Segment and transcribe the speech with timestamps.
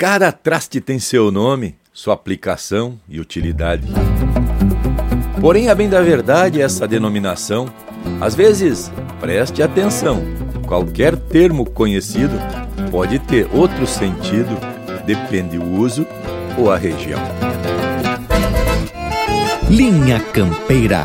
[0.00, 3.86] Cada traste tem seu nome, sua aplicação e utilidade.
[5.42, 7.70] Porém, a bem da verdade, essa denominação,
[8.18, 8.90] às vezes,
[9.20, 10.22] preste atenção,
[10.66, 12.32] qualquer termo conhecido
[12.90, 14.58] pode ter outro sentido,
[15.04, 16.06] depende o uso
[16.56, 17.20] ou a região.
[19.68, 21.04] Linha Campeira.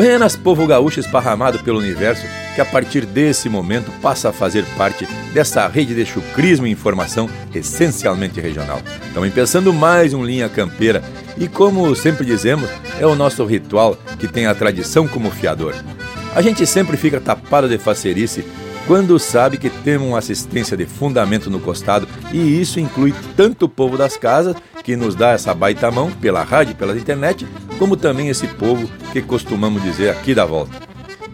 [0.00, 5.06] Buenas, povo gaúcho esparramado pelo universo, que a partir desse momento passa a fazer parte
[5.34, 8.80] dessa rede de chucrismo e informação essencialmente regional.
[9.06, 11.02] Estamos pensando mais um Linha Campeira
[11.36, 15.74] e, como sempre dizemos, é o nosso ritual que tem a tradição como fiador.
[16.34, 18.42] A gente sempre fica tapado de facerice
[18.86, 23.68] quando sabe que temos uma assistência de fundamento no costado e isso inclui tanto o
[23.68, 24.56] povo das casas
[24.90, 27.46] que nos dá essa baita mão pela rádio pela internet,
[27.78, 30.72] como também esse povo que costumamos dizer aqui da volta.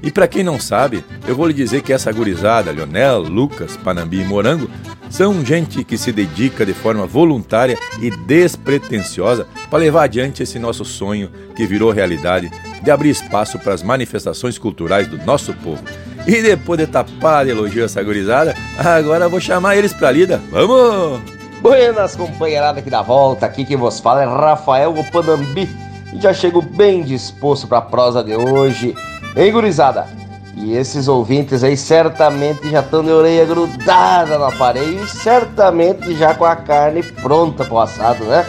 [0.02, 4.20] E para quem não sabe, eu vou lhe dizer que essa gurizada, Leonel, Lucas, Panambi
[4.20, 4.68] e Morango,
[5.08, 10.84] são gente que se dedica de forma voluntária e despretensiosa para levar adiante esse nosso
[10.84, 12.50] sonho que virou realidade
[12.82, 15.82] de abrir espaço para as manifestações culturais do nosso povo.
[16.26, 20.42] E depois de tapar de elogio essa gurizada, agora vou chamar eles para lida.
[20.50, 21.35] Vamos!
[21.66, 23.44] Buenas, companheirada aqui da volta.
[23.44, 25.68] Aqui quem vos fala é Rafael Panambi
[26.12, 28.94] e já chego bem disposto para a prosa de hoje.
[29.36, 30.06] Hein, gurizada?
[30.54, 36.36] E esses ouvintes aí certamente já estão de orelha grudada no aparelho e certamente já
[36.36, 38.46] com a carne pronta pro assado, né?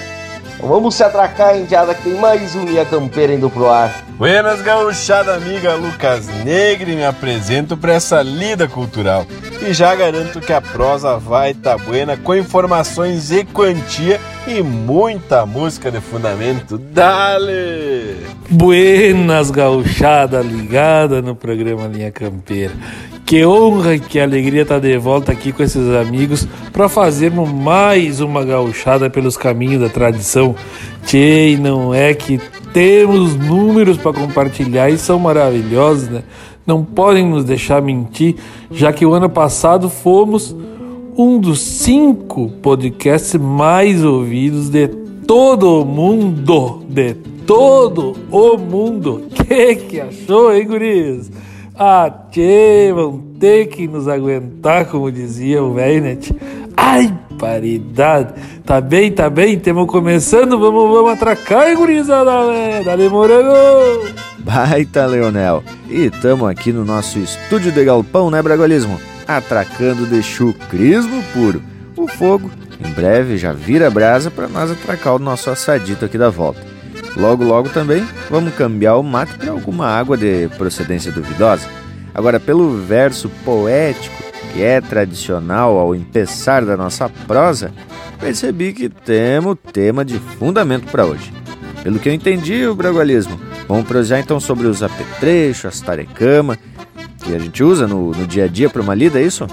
[0.56, 4.07] Então vamos se atracar, indiada, que tem mais um Linha Campeira indo pro ar.
[4.18, 9.28] Buenas, gauchada amiga Lucas Negre, me apresento para essa lida cultural.
[9.62, 15.46] E já garanto que a prosa vai tá buena com informações e quantia e muita
[15.46, 16.80] música de fundamento.
[16.80, 18.18] Dale!
[18.50, 22.74] Buenas gauchada ligada no programa Linha Campeira.
[23.24, 28.20] Que honra e que alegria estar de volta aqui com esses amigos para fazermos mais
[28.20, 30.56] uma gauchada pelos caminhos da tradição.
[31.06, 32.42] Tchê, não é que
[32.78, 36.22] temos números para compartilhar e são maravilhosos, né?
[36.64, 38.36] Não podem nos deixar mentir,
[38.70, 40.56] já que o ano passado fomos
[41.18, 44.90] um dos cinco podcasts mais ouvidos de
[45.26, 46.84] todo o mundo.
[46.88, 47.16] De
[47.48, 49.24] todo o mundo.
[49.48, 51.32] Que que achou, hein, guris?
[51.74, 56.32] Ah, tchê, vão ter que nos aguentar, como dizia o Velnet.
[56.76, 58.34] Ai, paridade.
[58.66, 62.84] Tá bem, tá bem, estamos começando, vamos, vamos atracar, gurizada, né?
[62.84, 64.08] Dale morango!
[64.40, 65.64] Baita, Leonel.
[65.90, 69.00] E tamo aqui no nosso estúdio de galpão, né, Bragualismo?
[69.28, 71.62] Atracando de chucrismo puro.
[71.96, 72.50] O fogo,
[72.80, 76.62] em breve, já vira brasa para nós atracar o nosso assadito aqui da volta.
[77.16, 81.68] Logo, logo também, vamos cambiar o mato por alguma água de procedência duvidosa.
[82.14, 84.17] Agora, pelo verso poético,
[84.58, 87.72] que é tradicional ao empeçar da nossa prosa,
[88.20, 91.32] percebi que temos tema de fundamento para hoje.
[91.84, 96.58] Pelo que eu entendi, o bragualismo Vamos prosear então sobre os apetrechos, as tarecama,
[97.24, 99.46] que a gente usa no, no dia a dia para uma lida, é isso?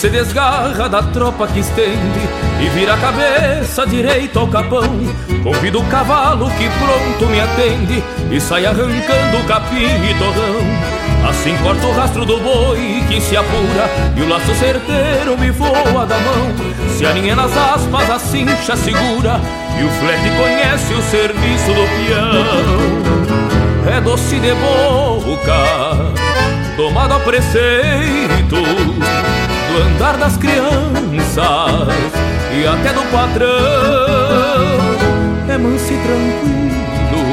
[0.00, 2.20] Se desgarra da tropa que estende
[2.58, 4.98] e vira a cabeça direito ao capão.
[5.42, 10.64] Convido o cavalo que pronto me atende e sai arrancando capim e torrão.
[11.28, 16.06] Assim corto o rastro do boi que se apura e o laço certeiro me voa
[16.06, 16.50] da mão.
[16.96, 19.38] Se aninha nas aspas, a cincha segura
[19.78, 22.46] e o flete conhece o serviço do peão.
[23.94, 26.14] É doce de boca,
[26.74, 28.56] tomado a preceito
[29.76, 31.42] andar das crianças
[32.52, 33.48] e até do patrão.
[35.48, 37.24] É manso e tranquilo,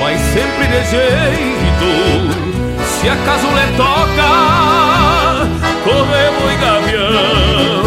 [0.00, 1.90] mas sempre de jeito.
[3.00, 4.30] Se acaso lhe toca,
[5.84, 7.84] corremos e gavião.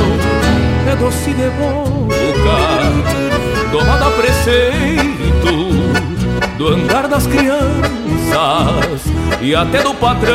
[0.92, 2.60] É doce de boca,
[3.72, 5.54] domado a preceito
[6.58, 9.02] do andar das crianças
[9.42, 10.34] e até do patrão.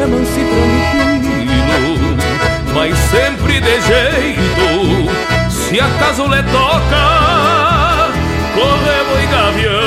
[0.00, 0.81] É manso e tranquilo,
[2.82, 5.08] mas sempre de jeito.
[5.48, 8.10] Se acaso lhe toca,
[8.56, 9.81] corremos e gavião.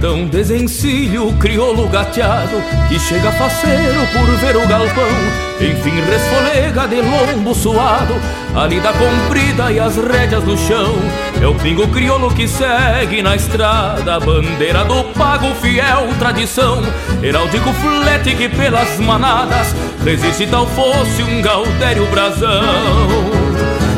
[0.00, 2.56] Então desencilho o crioulo gateado
[2.88, 5.04] Que chega faceiro por ver o galpão.
[5.60, 8.14] Enfim resfolega de lombo suado
[8.54, 10.94] A lida comprida e as rédeas no chão.
[11.38, 16.82] É o pingo crioulo que segue na estrada Bandeira do pago fiel tradição.
[17.22, 22.62] Heráldico flete que pelas manadas Resiste tal fosse um gaudério brasão.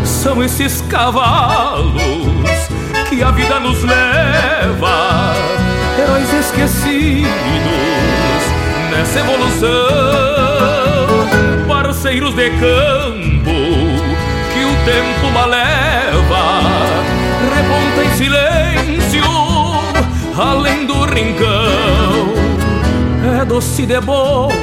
[0.05, 1.93] São esses cavalos
[3.09, 5.62] que a vida nos leva
[5.99, 7.29] heróis esquecidos
[8.91, 9.69] nessa evolução,
[11.69, 13.53] parceiros de campo
[14.53, 16.61] que o tempo maleva,
[17.55, 19.25] reponta em silêncio
[20.37, 22.33] além do rincão.
[23.41, 24.55] É doce de boca,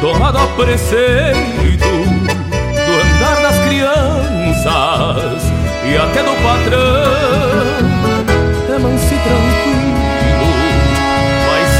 [0.00, 5.42] tomado a preceito do andar das crianças
[5.84, 8.17] e até do patrão.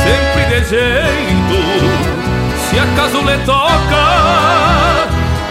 [0.09, 1.59] Sempre de jeito.
[2.69, 4.05] Se acaso lhe toca,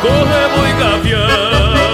[0.01, 1.86] corremos e gavião.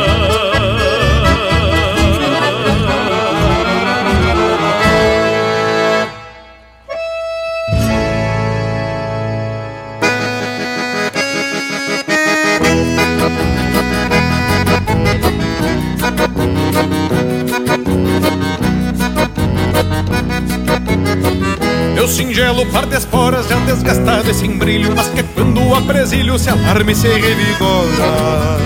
[22.74, 26.96] Par de esporas já desgastado e sem brilho Mas que quando apresilho se alarme e
[26.96, 28.58] se revigora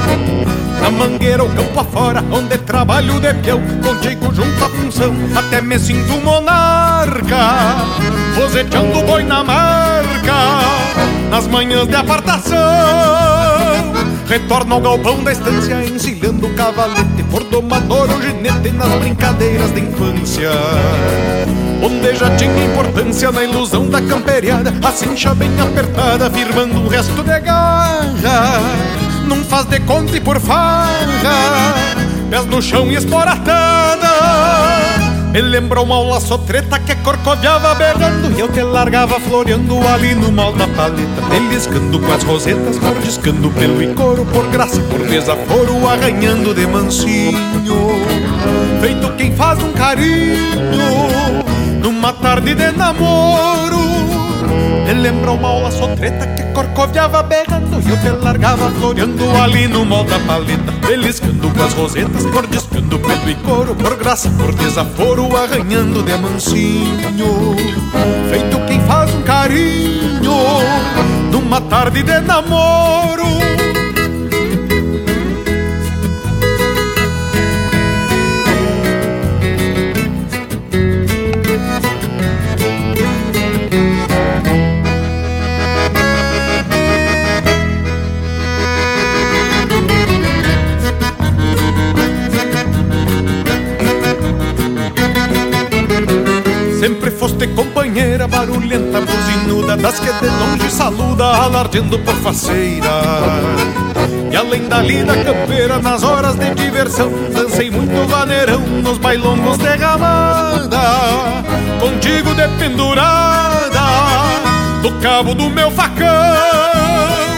[0.81, 5.77] Na mangueira ou campo afora, onde trabalho de peão Contigo junto à função, até me
[5.77, 7.85] sinto monarca
[8.35, 10.33] Roseteando boi na marca,
[11.29, 12.57] nas manhãs de apartação
[14.27, 19.81] Retorno ao galpão da estância, encilhando o cavalete Por domador ou ginete nas brincadeiras de
[19.81, 20.51] infância
[21.81, 27.23] Onde já tinha importância na ilusão da camperiada A cincha bem apertada, firmando um resto
[27.23, 28.61] de garra.
[29.27, 30.87] Não faz de conta e por farra
[32.29, 34.07] Pés no chão e esporatada.
[35.31, 40.31] Me lembrou uma aula sotreta que corcoviava berrando E eu te largava floreando ali no
[40.31, 41.21] mal da paleta.
[41.29, 47.37] Beliscando com as rosetas, mordiscando pelo e couro Por graça, por desaforo, arranhando de mansinho.
[48.81, 51.46] Feito quem faz um carinho
[51.77, 53.77] numa tarde de namoro
[54.85, 59.85] Me lembra uma aula sotreta que corcoviava berrando E eu te largava floreando ali no
[59.85, 65.35] mal da paleta Beliscando com as rosetas, mordiscando pelo e couro Por graça, por desaforo,
[65.35, 67.55] arranhando de mansinho
[68.29, 70.31] Feito quem faz um carinho.
[71.31, 73.56] Numa tarde de namoro
[97.27, 102.87] Foste companheira barulhenta, buzinuda Das que de longe saluda, alardeando por faceira.
[104.31, 109.75] E além da lida campeira, nas horas de diversão Dancei muito vaneirão nos bailongos de
[109.75, 110.79] ramada
[111.81, 113.81] Contigo de pendurada,
[114.81, 117.36] do cabo do meu facão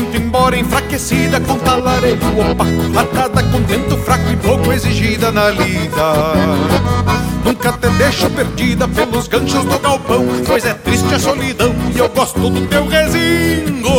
[0.00, 6.14] Muito embora enfraquecida com talareio opaco Atada com tento fraco e pouco exigida na lida.
[7.44, 12.08] Nunca te deixo perdida pelos ganchos do galpão Pois é triste a solidão e eu
[12.08, 13.90] gosto do teu resingo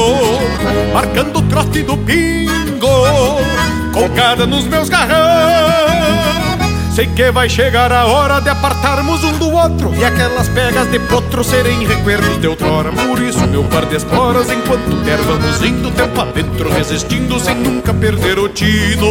[0.92, 2.88] Marcando o trote do pingo
[3.94, 5.41] Colgada nos meus garrão
[7.02, 9.92] Sei que vai chegar a hora de apartarmos um do outro.
[9.96, 14.52] E aquelas pegas de potro serem recuerdos de outrora Por isso meu par de esporas
[14.52, 19.08] enquanto der vamos indo Tempo adentro resistindo sem nunca perder o tino.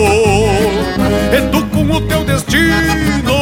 [1.37, 3.35] E tu com o teu destino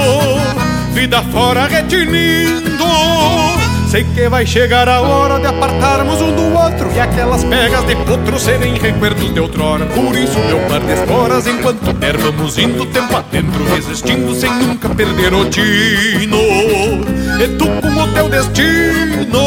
[0.95, 3.58] Vida fora retinindo
[3.88, 7.97] Sei que vai chegar a hora de apartarmos um do outro E aquelas pegas de
[7.97, 9.87] potro serem recuerdos de outrora.
[9.87, 14.90] Por isso meu par de esporas enquanto der vamos indo Tempo adentro resistindo sem nunca
[14.90, 16.37] perder o tino
[17.42, 19.40] E tu com o teu destino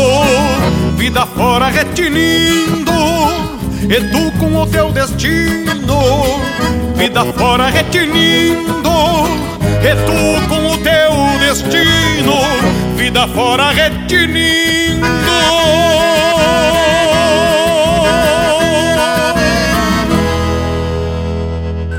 [0.97, 2.91] Vida fora retinindo.
[3.83, 5.71] E tu com o teu destino
[6.95, 8.89] Vida fora retinindo.
[9.83, 10.60] E tu com
[11.51, 12.39] destino
[12.95, 15.05] vida fora retinindo.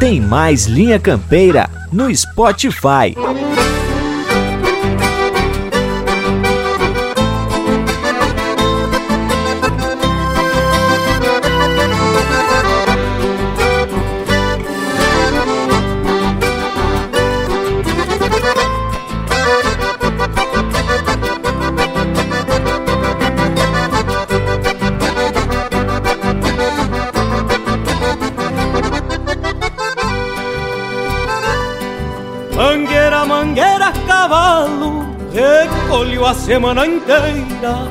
[0.00, 3.14] Tem mais Linha Campeira no Spotify.
[36.52, 37.88] Semana inteira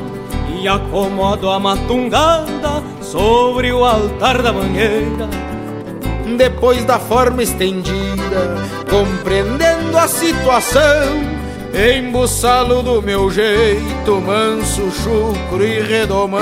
[0.56, 5.28] e acomodo a matungada sobre o altar da mangueira.
[6.38, 8.54] Depois da forma estendida,
[8.88, 10.78] compreendendo a situação,
[11.98, 16.40] embuçalo do meu jeito, manso, chucro e redomão.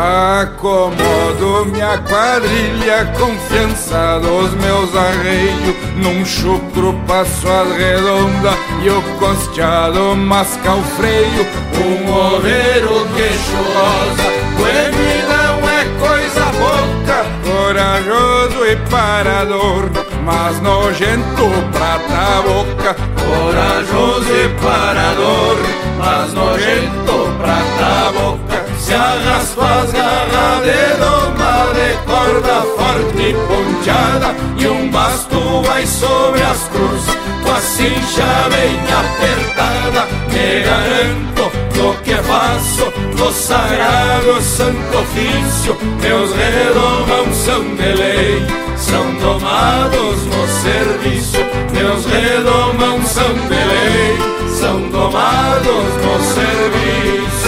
[0.00, 5.76] Acomodo minha quadrilha, confiança dos meus arreios.
[5.96, 8.52] Num chucro passo a redonda
[8.82, 11.46] e o costeado masca o freio.
[11.76, 14.26] Um oveiro queixosa,
[14.70, 17.26] ele não é coisa boca.
[17.44, 19.90] Corajoso e parador,
[20.24, 22.96] mas nojento prata boca.
[23.20, 25.58] Corajoso e parador,
[25.98, 28.49] mas nojento prata boca.
[28.90, 36.42] Se arrastou as de doma de corda forte e ponteada E um basto vai sobre
[36.42, 44.98] as cruzes Com a cincha bem apertada Me garanto no que faço No sagrado santo
[44.98, 48.44] ofício Meus redomãos são de lei
[48.76, 51.38] São domados no serviço
[51.72, 54.18] Meus redomãos são de lei
[54.48, 57.39] São domados no serviço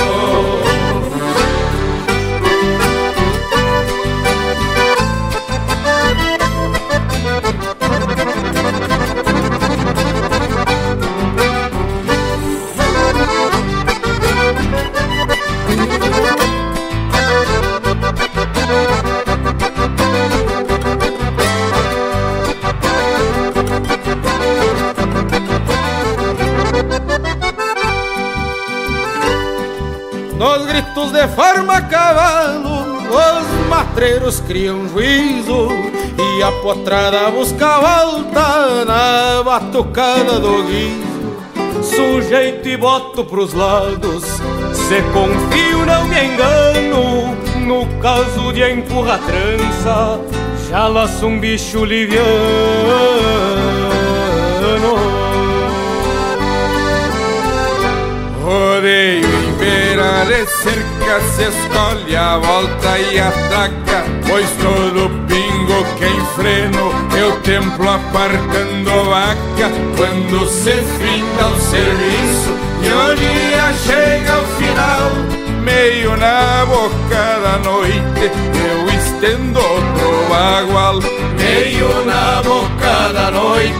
[31.10, 35.68] De forma cavalo, os matreiros criam juízo
[36.16, 41.12] e a potrada busca volta na batucada do guiso.
[41.82, 44.24] Sujeito e boto pros lados,
[44.72, 47.36] se confio não me engano.
[47.66, 50.20] No caso de empurra trança,
[50.68, 52.22] já laço um bicho liviano.
[58.42, 64.04] Rodeio em beira de cerca, se escolhe a volta e ataca.
[64.26, 69.70] Pois todo pingo que enfreno, eu templo apartando vaca.
[69.96, 75.10] Quando se finda o serviço e o dia chega ao final,
[75.62, 80.98] meio na boca da noite, eu estendo outro bagual.
[81.36, 83.72] Meio na boca da noite,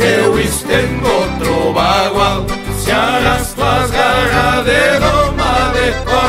[0.00, 2.46] eu estendo outro bagual.
[2.78, 5.27] Se arrasto as garras de de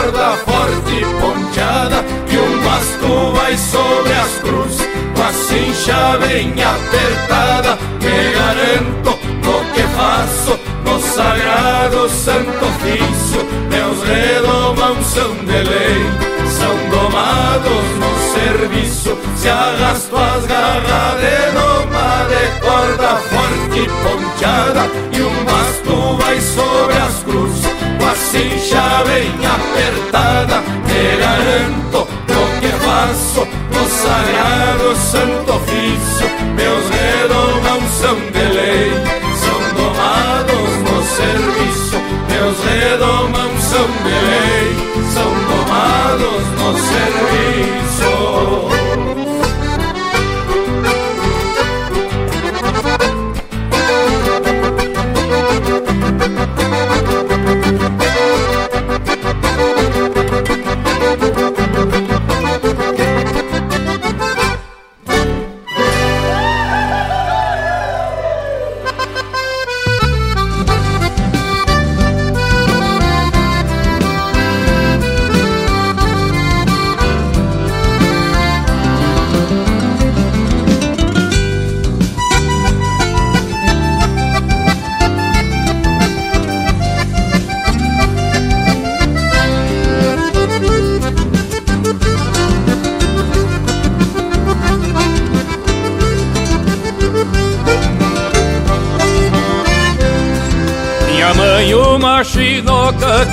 [0.10, 6.54] corda forte e ponteada E um basto vai sobre as cruzes com a cincha bem
[6.63, 13.46] apertada Me garanto no que faço no sagrado santo ofício.
[13.70, 16.06] Meus redomãos são de lei,
[16.50, 19.18] são domados no serviço.
[19.36, 26.42] Se arrasto as garras de doma de corda forte e ponteada E um basto vai
[26.42, 27.49] sobre as cruzes
[28.10, 36.89] Com a cincha bem apertada Me garanto no que faço no sagrado santo ofício, meus
[36.89, 38.92] redomãos são de lei,
[39.38, 41.98] são domados no serviço,
[42.32, 44.68] meus redomãos são de lei,
[45.13, 47.29] são domados no serviço.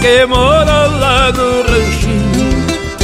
[0.00, 2.47] Que mora lá no ranchinho.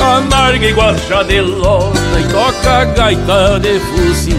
[0.03, 4.37] Amarga e guarda de lona e toca gaita de fuzil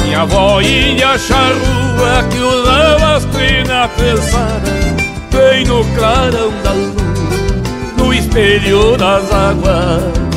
[0.00, 5.02] Minha avó ia charrua que usava as trinas pesadas
[5.32, 10.29] Bem no clarão da lua, no espelho das águas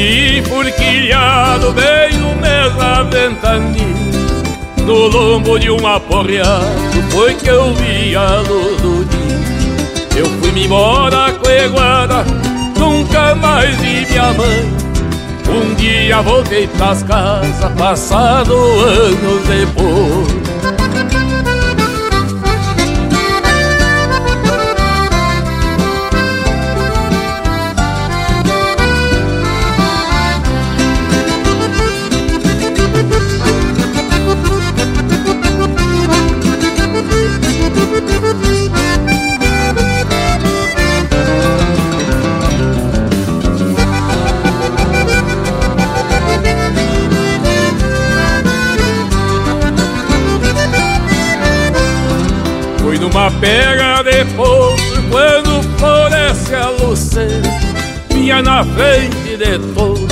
[0.00, 2.34] Nasci furquilhado bem no
[2.78, 3.84] da ventania
[4.86, 10.20] No lombo de um aporreado foi que eu vi a luz do dia.
[10.20, 12.24] Eu fui-me embora com a
[12.78, 14.72] nunca mais vi minha mãe.
[15.48, 20.39] Um dia voltei pras casas, passado anos depois
[58.60, 60.06] na frente de touro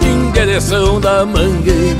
[0.00, 1.98] em direção da mangueira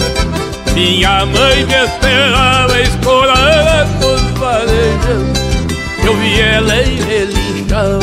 [0.72, 5.28] Minha mãe me esperava escorando os varejos
[6.02, 7.98] Eu vi ela e relinchava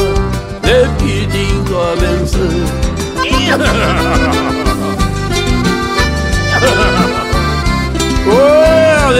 [0.62, 2.91] me pedindo a benção
[8.28, 9.12] oh,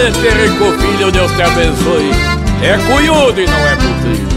[0.78, 2.12] filho, Deus te abençoe
[2.62, 4.28] é cunhudo e não é puteiro.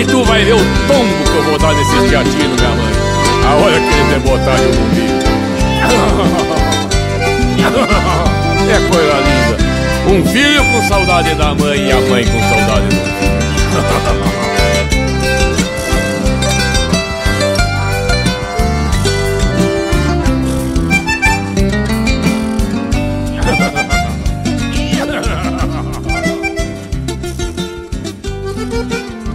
[0.00, 3.03] E tu vai ver o tombo que eu vou dar nesses teatinos, minha mãe.
[3.44, 5.24] A hora que ele botar eu bombeiro.
[8.70, 9.56] É coisa linda.
[10.08, 13.34] Um filho com saudade da mãe e a mãe com saudade do filho.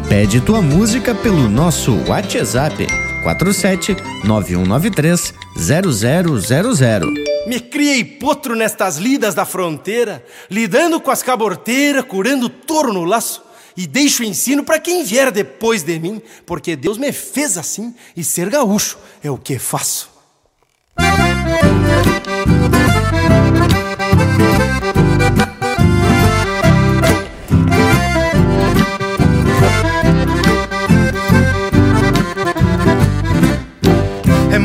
[0.09, 7.13] Pede tua música pelo nosso WhatsApp 47 9193 0000.
[7.47, 13.43] Me criei potro nestas lidas da fronteira, lidando com as caborteiras, curando touro no laço.
[13.75, 17.95] E deixo o ensino para quem vier depois de mim, porque Deus me fez assim
[18.15, 20.09] e ser gaúcho é o que faço.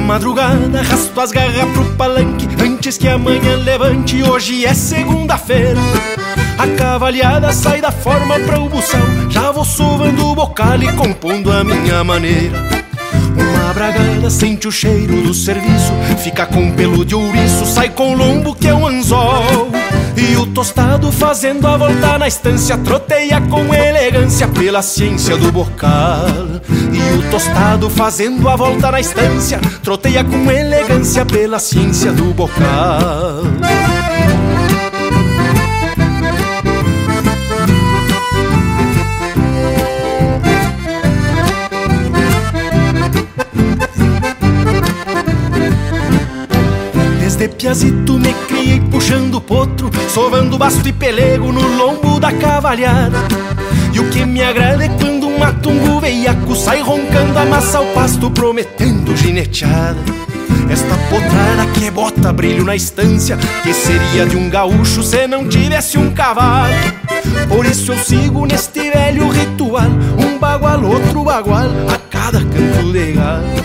[0.05, 5.81] Madrugada, arrasto as garras pro palanque Antes que amanhã levante, hoje é segunda-feira.
[6.59, 11.51] A cavalhada sai da forma pra o buçal Já vou sovando o bocal e compondo
[11.51, 12.63] a minha maneira.
[13.37, 18.55] Uma bragada sente o cheiro do serviço Fica com pelo de ouriço, sai com lombo
[18.55, 19.73] que é um anzol
[20.17, 26.27] E o tostado fazendo a volta na estância Troteia com elegância pela ciência do bocal.
[26.93, 33.43] E o tostado fazendo a volta na estância Troteia com elegância pela ciência do bocal
[47.45, 53.19] Desde piazito me criei puxando potro Sovando basto e pelego no lombo da cavalhada.
[53.93, 58.31] E o que me agrada é quando um matungo veiaco Sai roncando, amassa o pasto
[58.31, 60.01] prometendo gineteada.
[60.71, 65.99] Esta potrada que bota brilho na estância Que seria de um gaúcho se não tivesse
[65.99, 66.73] um cavalo.
[67.47, 73.13] Por isso eu sigo neste velho ritual Um bagual, outro bagual a cada canto de
[73.13, 73.65] galo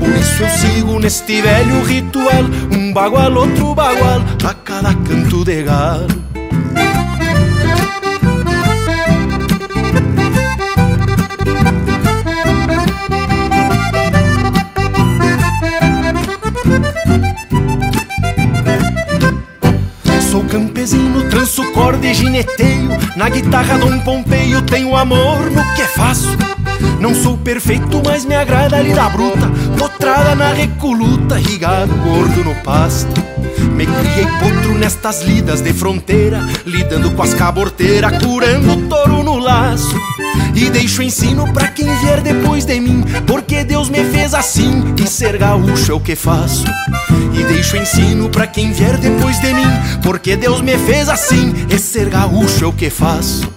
[0.00, 2.44] Por isso eu sigo neste velho ritual.
[2.72, 6.08] Um bagual, outro bagual a cada canto de galo
[20.30, 26.36] Sou campesino, tranço corda e gineteio Na guitarra Dom Pompeio tenho amor no que faço.
[26.98, 32.54] Não sou perfeito, mas me agrada a lida bruta Potrada na recoluta, rigado gordo no
[32.56, 33.29] pasto
[33.62, 39.38] Me criei potro nestas lidas de fronteira Lidando com as caborteiras, curando o touro no
[39.38, 39.94] laço.
[40.54, 45.06] E deixo ensino pra quem vier depois de mim Porque Deus me fez assim E
[45.06, 46.64] ser gaúcho é o que faço.
[47.32, 49.70] E deixo ensino pra quem vier depois de mim
[50.02, 53.48] Porque Deus me fez assim E ser gaúcho é o que faço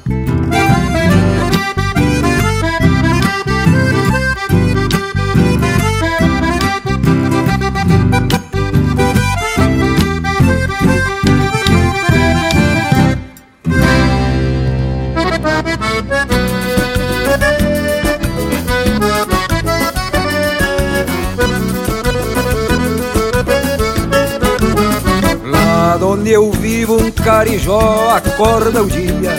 [26.13, 29.33] onde eu vivo um carijó acorda o dia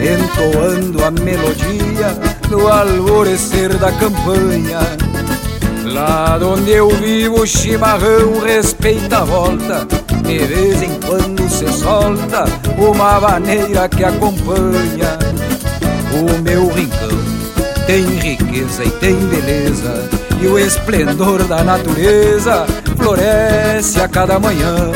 [0.00, 2.16] Entoando a melodia
[2.48, 4.78] no alvorecer da campanha.
[5.84, 9.86] Lá onde eu vivo o chimarrão respeita a volta
[10.22, 12.44] De vez em quando se solta
[12.78, 15.18] uma maneira que acompanha.
[16.12, 17.08] O meu rincão
[17.86, 20.08] tem riqueza e tem beleza
[20.40, 22.64] E o esplendor da natureza
[22.96, 24.92] floresce a cada manhã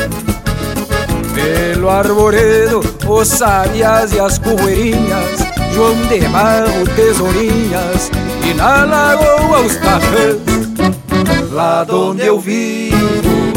[1.35, 5.39] pelo arvoredo, os sabias e as correirinhas
[5.73, 8.09] João de Barro, tesourinhas
[8.43, 13.53] E na lagoa os tarrãs Lá onde eu vivo,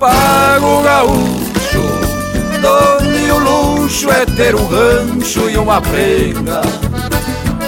[0.00, 1.82] pago gaúcho
[2.60, 6.62] Donde o luxo é ter um rancho e uma prenga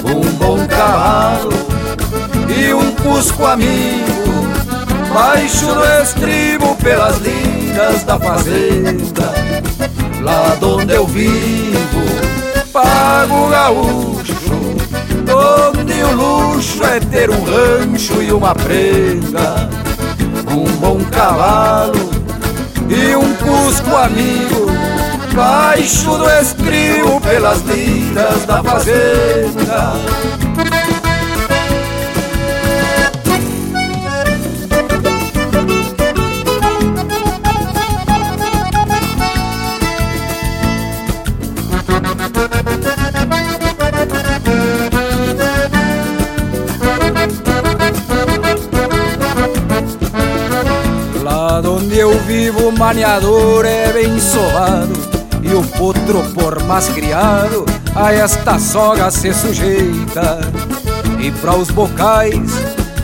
[0.03, 1.71] Um bom cavalo
[2.61, 4.11] e um cusco amigo.
[5.13, 7.40] Baixo no estribo pelas linhas
[8.05, 9.33] da fazenda
[10.21, 12.05] Lá onde eu vivo,
[12.73, 14.35] pago gaúcho
[15.73, 19.69] Onde o luxo é ter um rancho e uma prenda
[20.51, 22.11] Um bom cavalo
[22.89, 24.67] e um cusco amigo
[25.35, 29.95] Baixo do estribo pelas linhas da fazenda
[52.91, 54.95] maniador é bem sovado
[55.45, 60.41] E o potro por mais criado a esta soga se sujeita.
[61.21, 62.51] E para os bocais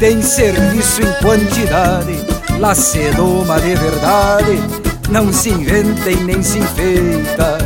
[0.01, 2.19] tem serviço em quantidade
[2.59, 4.61] Lá se doma de verdade
[5.09, 7.59] Não se inventa e nem se enfeita.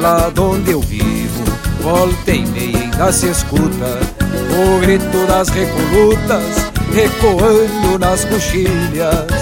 [0.00, 1.44] Lá onde eu vivo
[1.82, 3.98] Volta e meia ainda se escuta
[4.56, 9.35] O grito das recolutas Ecoando nas coxilhas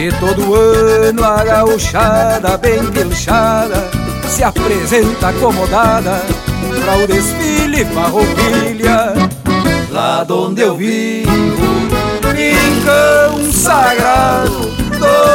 [0.00, 3.90] E todo ano a gauchada bem pilchada
[4.28, 6.22] Se apresenta acomodada
[6.84, 9.12] Pra o desfile farroupilha.
[9.90, 11.28] Lá onde eu vivo
[12.32, 14.70] Rincão sagrado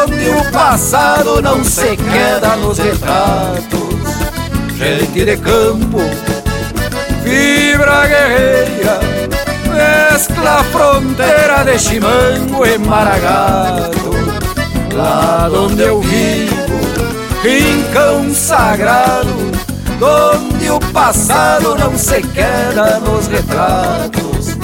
[0.07, 3.99] Onde o passado não se queda nos retratos.
[4.77, 5.99] Gente de campo
[7.21, 8.99] Fibra guerreira
[9.73, 14.02] Mescla fronteira de chimango e maragado
[14.95, 16.63] Lá onde eu vivo
[17.43, 19.51] rincão sagrado,
[20.01, 24.57] onde o passado não se queda nos retratos.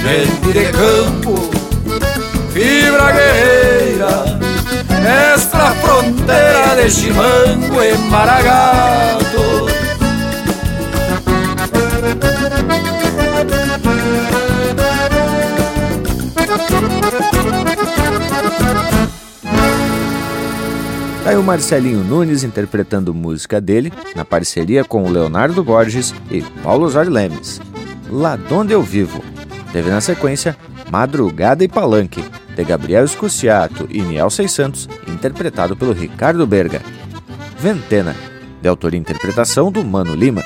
[0.00, 1.50] Gente de campo,
[2.52, 4.38] fibra guerreira,
[5.34, 9.66] esta fronteira de chimango e maragato.
[21.34, 27.60] O Marcelinho Nunes interpretando música dele, na parceria com Leonardo Borges e Paulo Osório Lemes.
[28.10, 29.22] Lá Donde Eu Vivo.
[29.70, 30.56] Teve na sequência
[30.90, 36.80] Madrugada e Palanque, de Gabriel Escuciato e Niel Seis Santos, interpretado pelo Ricardo Berga.
[37.58, 38.16] Ventena,
[38.62, 40.42] de autoria e interpretação do Mano Lima.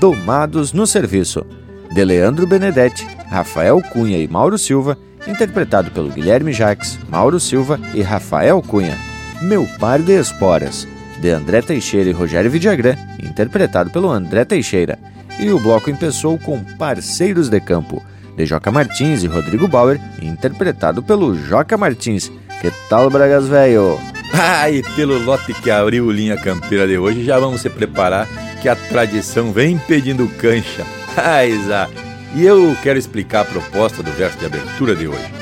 [0.00, 1.44] Domados no Serviço,
[1.92, 8.00] de Leandro Benedetti, Rafael Cunha e Mauro Silva, interpretado pelo Guilherme Jacques, Mauro Silva e
[8.00, 9.11] Rafael Cunha.
[9.42, 10.86] Meu Par de Esporas,
[11.18, 14.96] de André Teixeira e Rogério Vidagrã, interpretado pelo André Teixeira.
[15.40, 18.00] E o bloco empeçou com Parceiros de Campo,
[18.36, 22.30] de Joca Martins e Rodrigo Bauer, interpretado pelo Joca Martins.
[22.60, 23.98] Que tal, Bragas Velho?
[24.32, 28.28] Ah, e pelo lote que abriu linha campeira de hoje, já vamos se preparar
[28.62, 30.86] que a tradição vem pedindo cancha.
[31.14, 31.90] Ah, Isa,
[32.34, 35.41] e eu quero explicar a proposta do verso de abertura de hoje.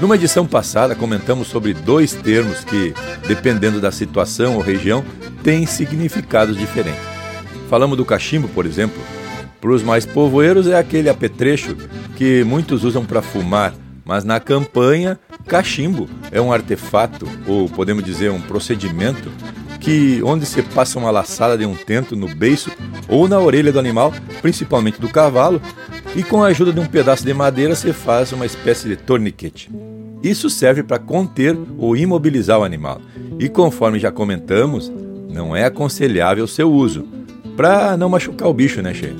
[0.00, 2.94] Numa edição passada, comentamos sobre dois termos que,
[3.28, 5.04] dependendo da situação ou região,
[5.42, 7.02] têm significados diferentes.
[7.68, 8.98] Falamos do cachimbo, por exemplo.
[9.60, 11.76] Para os mais povoeiros, é aquele apetrecho
[12.16, 18.30] que muitos usam para fumar, mas na campanha, cachimbo é um artefato, ou podemos dizer
[18.30, 19.30] um procedimento,
[19.80, 22.70] que onde se passa uma laçada de um tento no beiço
[23.08, 24.12] ou na orelha do animal,
[24.42, 25.60] principalmente do cavalo,
[26.14, 29.70] e com a ajuda de um pedaço de madeira se faz uma espécie de torniquete.
[30.22, 33.00] Isso serve para conter ou imobilizar o animal.
[33.38, 34.92] E conforme já comentamos,
[35.30, 37.06] não é aconselhável seu uso,
[37.56, 39.14] para não machucar o bicho, né, Che?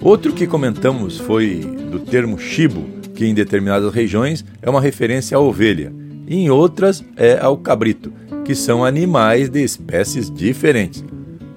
[0.00, 1.60] Outro que comentamos foi
[1.90, 2.84] do termo chibo,
[3.14, 5.92] que em determinadas regiões é uma referência à ovelha,
[6.26, 8.12] e em outras é ao cabrito,
[8.44, 11.04] que são animais de espécies diferentes.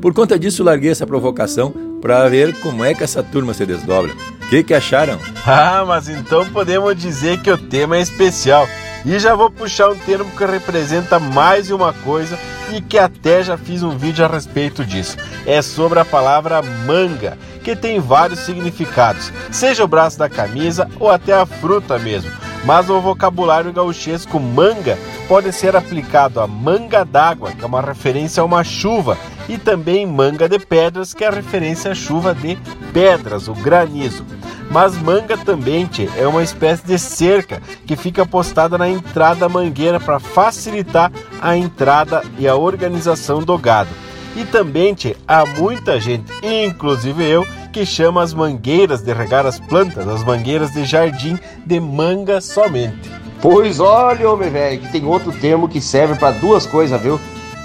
[0.02, 4.14] Por conta disso, larguei essa provocação para ver como é que essa turma se desdobra.
[4.44, 5.20] O que, que acharam?
[5.46, 8.68] Ah, mas então podemos dizer que o tema é especial.
[9.06, 12.38] E já vou puxar um termo que representa mais uma coisa
[12.74, 15.16] e que até já fiz um vídeo a respeito disso.
[15.46, 21.10] É sobre a palavra manga, que tem vários significados, seja o braço da camisa ou
[21.10, 22.32] até a fruta mesmo.
[22.66, 28.42] Mas o vocabulário gauchesco manga pode ser aplicado a manga d'água, que é uma referência
[28.42, 29.18] a uma chuva,
[29.48, 32.58] e também manga de pedras, que é a referência à chuva de
[32.92, 34.26] pedras, o granizo.
[34.70, 39.50] Mas manga também tchê, é uma espécie de cerca que fica postada na entrada da
[39.50, 43.90] mangueira para facilitar a entrada e a organização do gado.
[44.36, 49.60] E também tchê, há muita gente, inclusive eu, que chama as mangueiras de regar as
[49.60, 53.08] plantas, as mangueiras de jardim, de manga somente.
[53.40, 57.20] Pois olha, homem velho, que tem outro termo que serve para duas coisas, viu?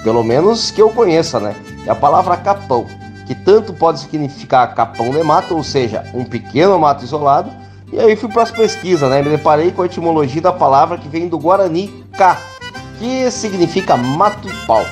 [0.05, 1.57] Pelo menos que eu conheça, né?
[1.87, 2.87] É a palavra capão,
[3.27, 7.51] que tanto pode significar capão de mato, ou seja, um pequeno mato isolado.
[7.91, 9.23] E aí fui para as pesquisas, né?
[9.23, 12.37] Me deparei com a etimologia da palavra que vem do Guarani ca,
[12.99, 14.85] que significa mato pau.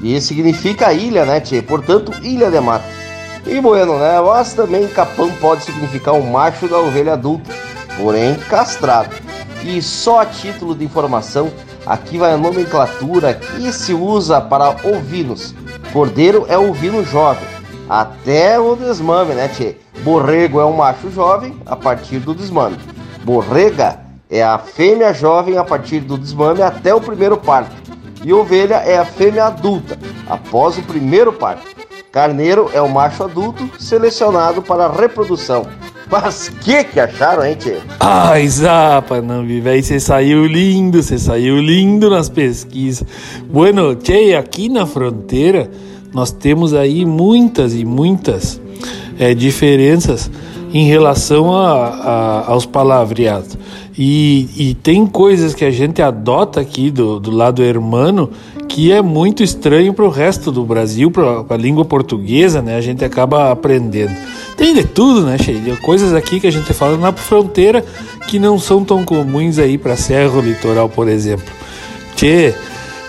[0.00, 1.60] E significa ilha, né, tchê?
[1.60, 3.03] Portanto, ilha de mato.
[3.46, 4.20] E bueno, né?
[4.20, 7.50] Mas também capão pode significar um macho da ovelha adulta,
[7.98, 9.14] porém castrado.
[9.62, 11.50] E só a título de informação,
[11.86, 15.54] aqui vai a nomenclatura que se usa para ovinos.
[15.92, 17.46] Cordeiro é ovino jovem,
[17.88, 19.76] até o desmame, né, tchê?
[20.02, 22.78] Borrego é um macho jovem a partir do desmame.
[23.22, 27.74] Borrega é a fêmea jovem a partir do desmame até o primeiro parto.
[28.22, 31.74] E ovelha é a fêmea adulta após o primeiro parto.
[32.14, 35.66] Carneiro é o macho adulto selecionado para reprodução.
[36.08, 37.78] Mas que que acharam, hein, tchê?
[37.98, 43.04] Ai, Zapa, não, velho, você saiu lindo, você saiu lindo nas pesquisas.
[43.50, 45.68] Bueno, tchê, aqui na fronteira
[46.12, 48.60] nós temos aí muitas e muitas
[49.18, 50.30] é, diferenças
[50.72, 53.58] em relação a, a, aos palavreados.
[53.96, 58.28] E, e, tem coisas que a gente adota aqui do, do lado hermano
[58.68, 62.74] que é muito estranho para o resto do Brasil, para a língua portuguesa, né?
[62.74, 64.12] A gente acaba aprendendo.
[64.56, 65.76] Tem de tudo, né, cheio?
[65.80, 67.84] Coisas aqui que a gente fala na fronteira
[68.26, 71.46] que não são tão comuns aí para Serra Litoral, por exemplo.
[72.16, 72.52] Tchê,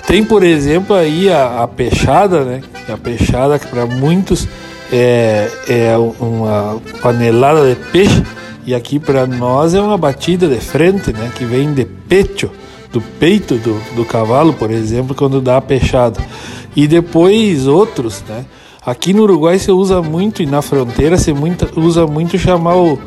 [0.05, 2.61] tem, por exemplo, aí a, a peixada, né?
[2.87, 4.47] A peixada que para muitos
[4.91, 8.23] é, é uma panelada de peixe
[8.65, 11.31] e aqui para nós é uma batida de frente, né?
[11.35, 12.49] Que vem de pecho,
[12.91, 16.19] do peito do, do cavalo, por exemplo, quando dá a peixada.
[16.75, 18.45] E depois outros, né?
[18.85, 22.99] Aqui no Uruguai você usa muito, e na fronteira muita, usa muito chamar o,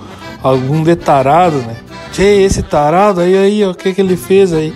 [0.42, 1.76] algum detarado, né?
[2.12, 4.74] Tchê, esse tarado aí, aí, o que que ele fez aí?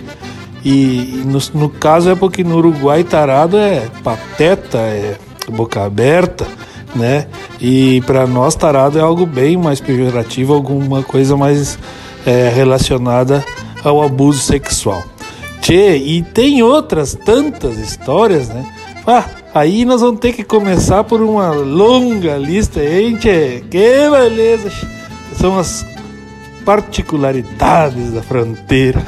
[0.63, 5.17] E, e no, no, caso é porque no Uruguai tarado é pateta, é
[5.49, 6.47] boca aberta,
[6.95, 7.27] né?
[7.59, 11.77] E para nós tarado é algo bem mais pejorativo, alguma coisa mais
[12.25, 13.43] é, relacionada
[13.83, 15.03] ao abuso sexual.
[15.61, 18.65] Tchê, e tem outras tantas histórias, né?
[19.07, 23.63] Ah, aí nós vamos ter que começar por uma longa lista, hein, tchê?
[23.69, 24.71] Que beleza!
[25.35, 25.85] São as
[26.65, 29.01] particularidades da fronteira.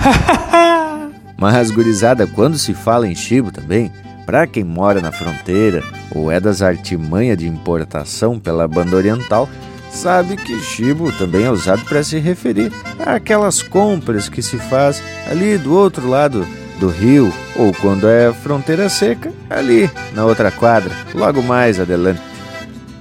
[1.37, 3.91] Mas, gurizada, quando se fala em chibo também,
[4.25, 9.49] para quem mora na fronteira ou é das artimanhas de importação pela banda oriental,
[9.91, 15.57] sabe que chibo também é usado para se referir àquelas compras que se faz ali
[15.57, 16.45] do outro lado
[16.79, 22.21] do rio ou quando é fronteira seca, ali na outra quadra, logo mais adelante.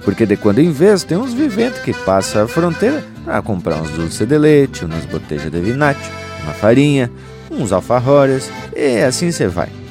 [0.03, 3.89] Porque de quando em vez tem uns viventes que passam a fronteira para comprar uns
[3.89, 6.11] doces de leite, umas botejas de vinate,
[6.43, 7.11] uma farinha,
[7.49, 9.84] uns alfajores e assim você vai.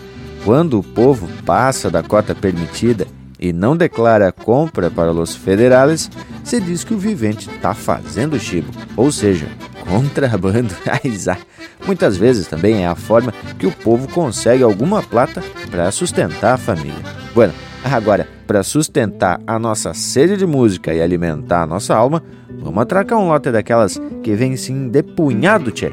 [0.45, 3.07] Quando o povo passa da cota permitida
[3.41, 6.11] e não declara compra para os federais,
[6.45, 9.47] se diz que o vivente está fazendo chibo, ou seja,
[9.89, 10.75] contrabando.
[11.87, 16.59] Muitas vezes também é a forma que o povo consegue alguma plata para sustentar a
[16.59, 17.03] família.
[17.35, 22.23] Bueno, agora, para sustentar a nossa sede de música e alimentar a nossa alma,
[22.59, 25.91] vamos atracar um lote daquelas que vem sim depunhado, tchê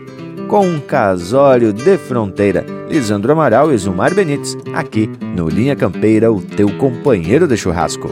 [0.51, 2.65] com um casório de fronteira.
[2.89, 8.09] Lisandro Amaral e Zumar Benites, aqui no Linha Campeira, o teu companheiro de churrasco.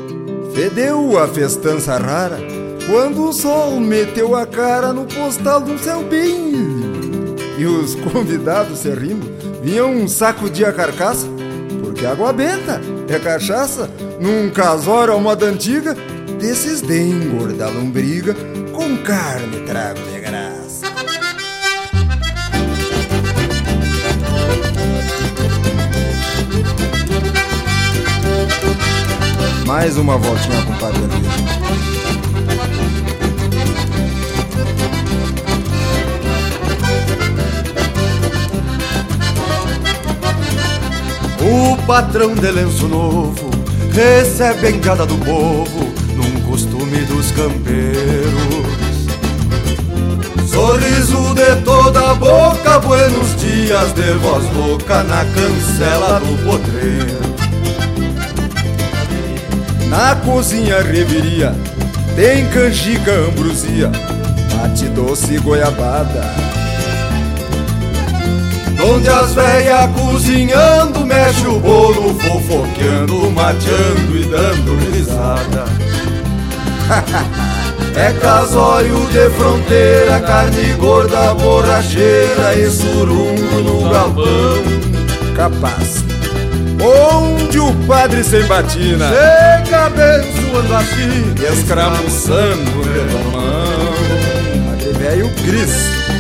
[0.54, 2.38] Fedeu a festança rara
[2.90, 6.56] quando o sol meteu a cara no postal do céu bem
[7.58, 9.30] E os convidados se rindo
[9.62, 10.06] vinham
[10.50, 11.28] de a carcaça,
[11.84, 15.94] porque água benta é cachaça, num casório ao moda antiga,
[16.40, 18.34] desses de engordar lombriga,
[18.72, 20.59] com carne trago de graça.
[29.70, 30.78] Mais uma voltinha com o
[41.48, 43.52] O patrão de lenço novo
[43.94, 48.34] recebe a engada do povo num costume dos campeiros.
[50.52, 57.39] Sorriso de toda a boca, buenos dias de voz louca na cancela do potreiro.
[59.90, 61.54] Na cozinha reveria
[62.20, 63.90] tem canjica, ambrosia,
[64.54, 66.26] mate doce goiabada.
[68.84, 75.64] Onde as velhas cozinhando, mexe o bolo, fofoqueando, mateando e dando risada.
[77.96, 84.80] é casório de fronteira, carne gorda, borracheira e surungo no galpão.
[85.38, 86.04] Capaz
[86.82, 94.70] onde o padre sem batina chega abençoando a China e escramuçando o redomão.
[94.70, 95.72] Padre velho Cris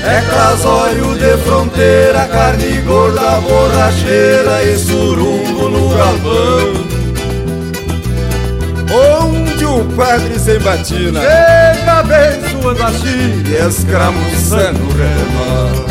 [0.03, 6.89] é casório de fronteira, carne gorda, borracheira e surungo no galpão.
[8.91, 15.88] Onde o padre sem batina chega abençoando a China e escramuçando o redomão.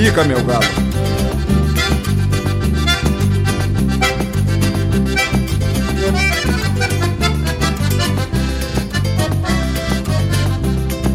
[0.00, 0.62] Fica, meu galo.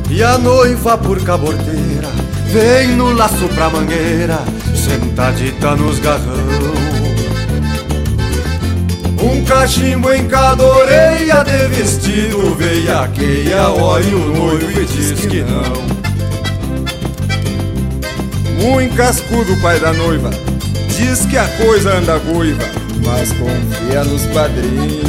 [0.10, 2.10] E a noiva por cabordeira
[2.48, 4.39] vem no laço pra mangueira,
[4.76, 6.74] sentadita nos garrão.
[9.17, 15.92] Um cachimbo em cada orelha de vestido veiaqueia, olha o noivo e diz que não.
[18.63, 20.29] Muito cascudo, pai da noiva.
[20.87, 22.63] Diz que a coisa anda goiva,
[23.06, 25.04] mas confia nos padrinhos.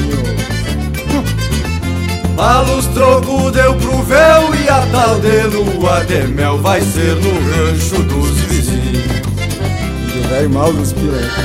[2.37, 7.31] Malos troco deu pro véu e a tal de lua de mel vai ser no
[7.31, 9.14] rancho dos vizinhos.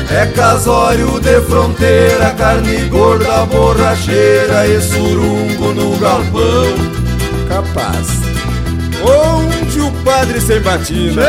[0.10, 6.74] É casório de fronteira, carne gorda, borracheira e surungo no galpão.
[7.48, 8.30] Capaz
[9.04, 11.24] onde o padre sem batina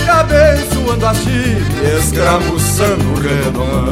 [0.00, 1.64] chega abençoando a Chile,
[1.98, 3.90] escramuçando o redomão.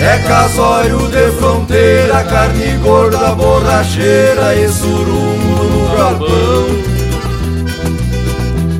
[0.00, 6.66] É casório de fronteira, carne gorda, borracheira e surungo no galpão.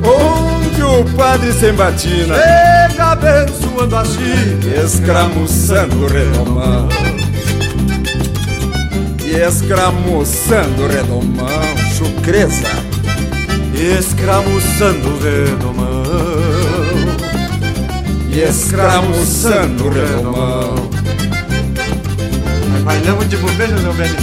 [0.05, 6.89] Onde o padre se embatina, chega abençoando a China, escramuçando o redomão.
[9.23, 11.47] E escramuçando o redomão,
[11.97, 12.82] chucreza.
[13.73, 16.03] Escramuçando o redomão.
[18.31, 20.75] E escramuçando o redomão.
[22.83, 24.15] Bailamos de bobeira, meu velho.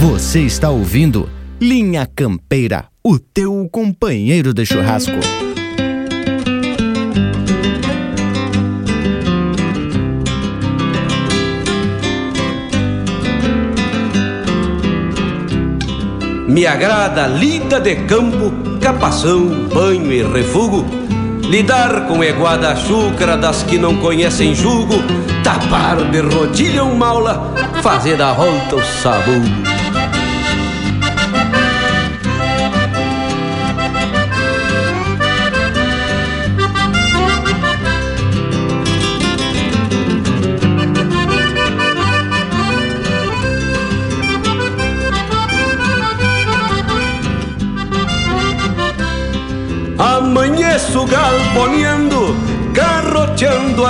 [0.00, 1.28] Você está ouvindo
[1.60, 5.12] Linha Campeira, o teu companheiro de churrasco.
[16.48, 20.82] Me agrada a lida de campo, capação, banho e refugo.
[21.42, 24.94] Lidar com eguada chúcara das que não conhecem jugo.
[25.44, 29.77] Tapar de rodilha um maula, fazer a volta o sabugo.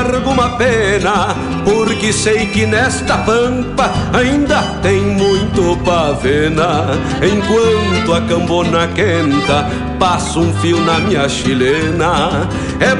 [0.07, 1.35] Alguma pena,
[1.65, 6.87] porque sei que nesta pampa ainda tem muito pavena.
[7.23, 9.67] Enquanto a cambona quenta,
[9.99, 12.49] passo um fio na minha chilena.
[12.81, 12.95] É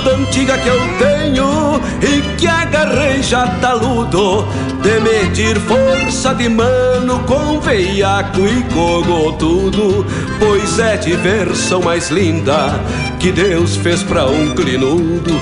[0.00, 4.46] balda antiga que eu tenho e que agarrei já taludo
[4.82, 10.06] de medir força de mano com veiaco e cogotudo,
[10.38, 12.80] pois é diversão mais linda
[13.18, 15.38] que Deus fez pra um clinudo,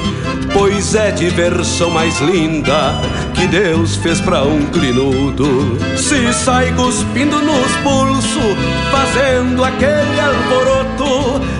[0.52, 3.00] pois é diversão mais linda
[3.34, 5.78] que Deus fez pra um clinudo.
[5.96, 8.56] Se sai cuspindo nos pulsos,
[8.90, 11.17] fazendo aquele alboroto,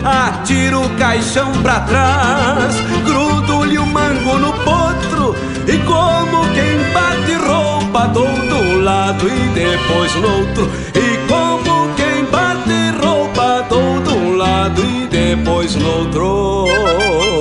[0.09, 5.35] atiro o caixão pra trás, grudo-lhe o mango no potro
[5.67, 10.71] e como quem bate roupa de um lado e depois no outro.
[10.95, 17.38] E como quem bate roupa de um lado e depois no outro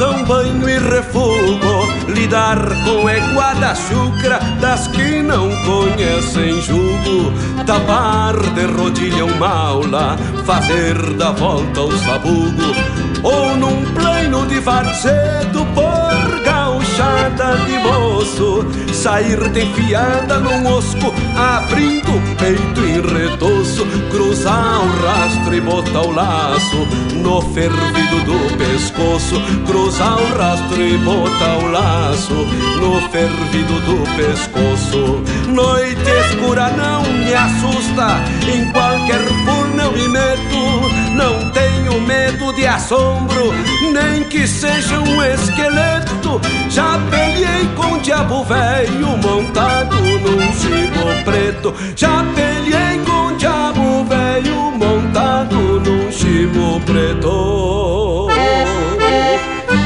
[0.00, 7.32] capação, banho e refugo, lidar com eguada chucra das que não conhecem jugo,
[7.66, 12.74] tapar de rodilha um maula, fazer da volta o sabugo,
[13.22, 21.09] ou num plano de varzedo por gauchada de moço, sair de fiada num osco,
[21.40, 28.56] abrindo o peito em retoço, cruzar o rastro e botar o laço no fervido do
[28.56, 32.34] pescoço, cruzar o rastro e botar o laço
[32.80, 35.22] no fervido do pescoço.
[35.48, 38.20] Noite escura não me assusta,
[38.52, 43.52] em qualquer furna eu me meto, não tenho medo de assombro,
[43.92, 46.40] nem que seja um esqueleto.
[46.70, 54.04] Já peleei com o diabo velho montado num chico preto, já peleei com o diabo
[54.04, 58.28] velho montado num chico preto.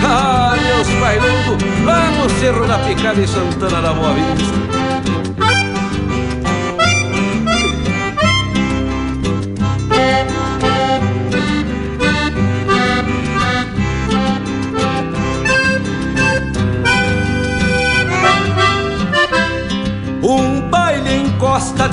[0.07, 1.57] Ah, meus bailando
[1.87, 4.84] lá no Cerro da Picada em Santana da Boa Vista.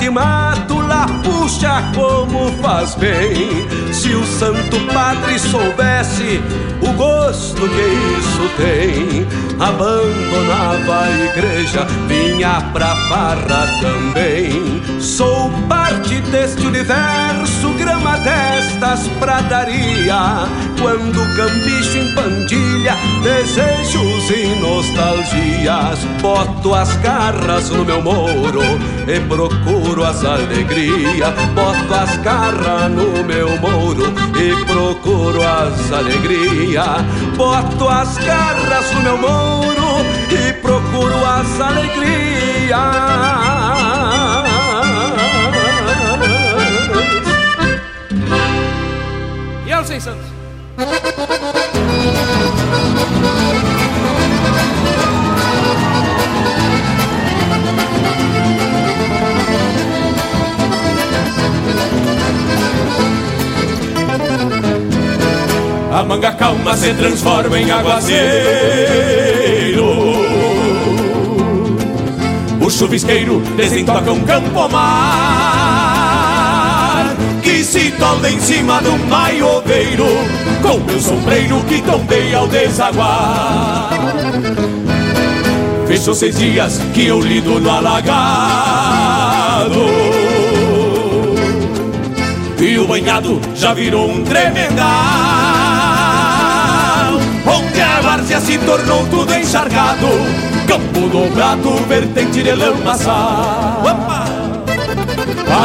[0.02, 3.66] De mato lá puxa como faz bem.
[3.92, 6.40] Se o Santo Padre soubesse
[6.80, 9.26] o gosto que isso tem,
[9.58, 14.82] abandonava a igreja, vinha pra farra também.
[15.00, 20.46] Sou parte deste universo, grama destas pradaria.
[20.80, 28.62] Quando cambicho em pandilha, desejos e nostalgias, boto as garras no meu moro
[29.06, 37.02] e procuro as alegrias boto as garras no meu mouro e procuro as alegrias.
[37.36, 43.12] Boto as garras no meu mouro e procuro as alegrias.
[49.66, 50.32] Nelson Santos.
[65.92, 68.22] A manga calma se transforma em aguaceiro.
[72.64, 75.54] O chuvisqueiro desentoca um campo mar
[77.42, 80.06] Que se tolda em cima de um maioveiro
[80.62, 83.90] Com meu sombreiro que tombei ao desaguar.
[85.86, 88.12] Fechou seis dias que eu lido no alagado
[92.58, 95.31] E o banhado já virou um tremendal
[98.32, 100.08] várzea se tornou tudo encharcado.
[100.66, 103.82] Campo dobrado, vertente de lamaçal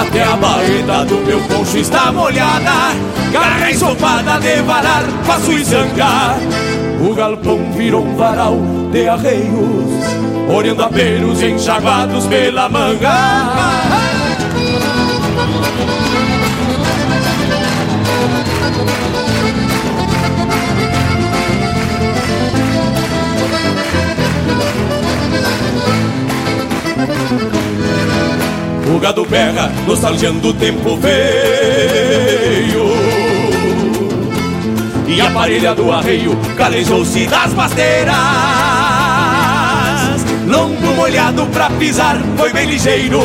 [0.02, 2.94] Até a baeta do meu poncho está molhada.
[3.32, 6.38] Garra ensopada de varar, faço e zangar
[7.00, 8.58] O galpão virou um varal
[8.92, 9.92] de arreios
[10.50, 14.17] Olhando a pelos enxaguados pela manga
[28.98, 32.88] O gado berra, nostalgiando o tempo veio.
[35.08, 38.16] E a parelha do arreio calejou-se das pasteiras
[40.48, 43.22] Longo molhado pra pisar, foi bem ligeiro.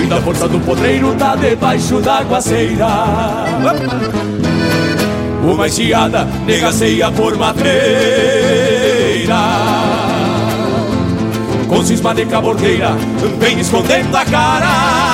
[0.00, 2.86] E da força do podreiro tá debaixo da aguaceira
[5.42, 7.74] Uma enxeada negaceia por matreira
[11.68, 12.92] Com cisma de cabordeira,
[13.40, 15.05] vem escondendo a cara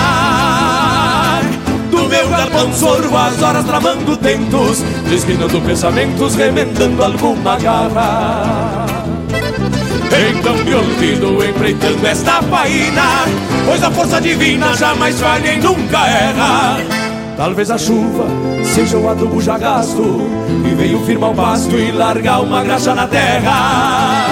[2.13, 8.87] meu galpão sorvo as horas tramando tentos Desquinando pensamentos, remendando alguma garra.
[10.31, 13.25] Então me olvido empreitando esta faina
[13.65, 16.77] Pois a força divina jamais falha e nunca erra.
[17.35, 18.27] Talvez a chuva
[18.63, 20.31] seja o adubo já gasto
[20.71, 24.27] E veio firmar o pasto e largar uma graxa na terra.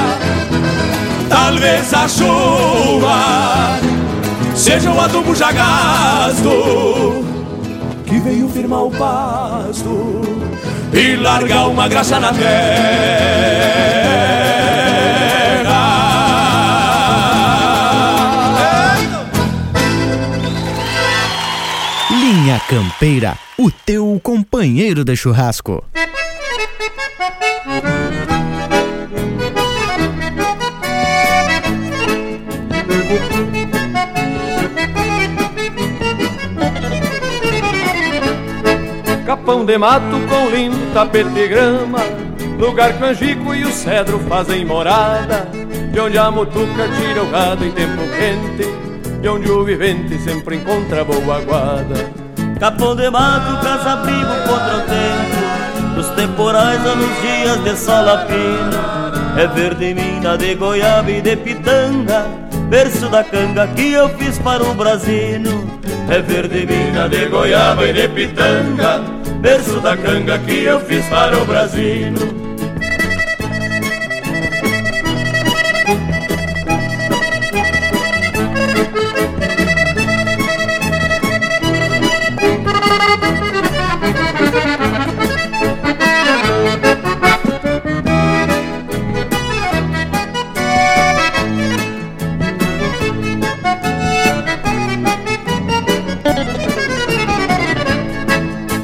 [1.31, 3.79] Talvez a chuva
[4.55, 7.30] seja o adubo já gasto
[8.11, 10.21] Que veio firmar o pasto
[10.93, 12.51] e largar uma graxa na terra
[22.11, 25.85] Linha Campeira, o teu companheiro de churrasco.
[39.51, 41.99] Capão de mato com lindo tapete de grama
[42.57, 45.49] Lugar que o angico e o cedro fazem morada
[45.91, 48.81] De onde a mutuca tira o gado em tempo quente
[49.21, 52.11] de onde o vivente sempre encontra boa guarda.
[52.59, 58.19] Capão de mato, casa-abrigo contra o tempo, dos temporais ou nos dias de sol a
[58.25, 59.37] pino.
[59.37, 62.27] É verde mina de goiaba e de pitanga,
[62.71, 65.79] berço da canga que eu fiz para o brasino.
[66.09, 69.03] É verde mina de goiaba e de pitanga,
[69.41, 72.50] berço da canga que eu fiz para o brasino.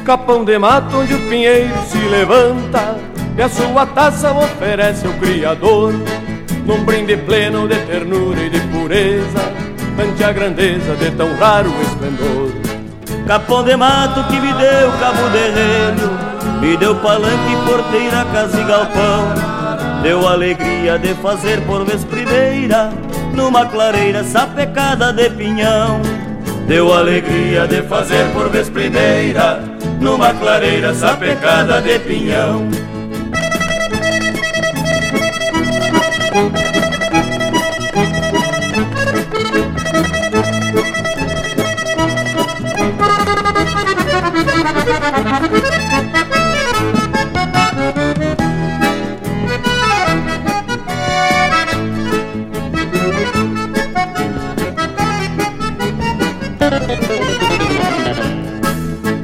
[0.07, 2.95] Capão de mato onde o pinheiro se levanta
[3.37, 5.93] E a sua taça oferece ao Criador.
[6.65, 9.51] Num brinde pleno de ternura e de pureza
[10.01, 12.53] Ante a grandeza de tão raro esplendor.
[13.27, 18.63] Capão de mato que me deu cabo de relho Me deu palanque, porteira, casa e
[18.63, 20.01] galpão.
[20.03, 22.93] Deu alegria de fazer por vez primeira
[23.33, 25.99] Numa clareira sapecada de pinhão.
[26.65, 32.67] Deu alegria de fazer por vez primeira numa clareira sapecada de pinhão.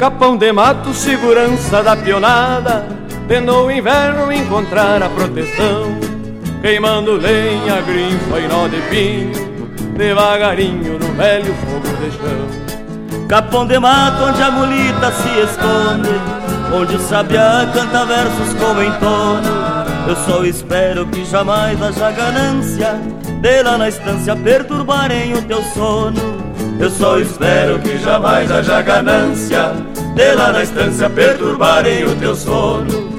[0.04, 2.86] Capão de mato, segurança da pionada
[3.26, 5.98] Tendo o inverno encontrar a proteção
[6.62, 9.32] Queimando lenha, grinfa e nó de pinho
[9.96, 16.44] Devagarinho no velho fogo de chão Capão de mato onde a mulita se esconde
[16.76, 19.44] onde o sabiá canta versos com entono.
[20.08, 23.00] Eu só espero que jamais haja ganância
[23.42, 26.43] de lá na estância perturbarem o teu sono.
[26.80, 29.74] Eu só espero que jamais haja ganância
[30.16, 33.13] de lá na estância perturbarem o teu sono.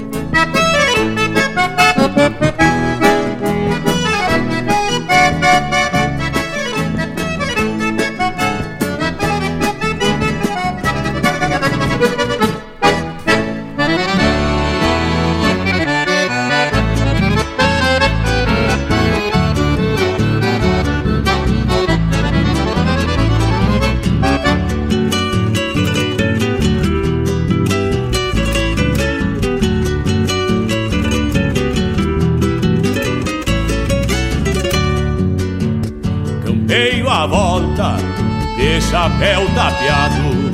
[39.05, 40.51] Chapéu tapeado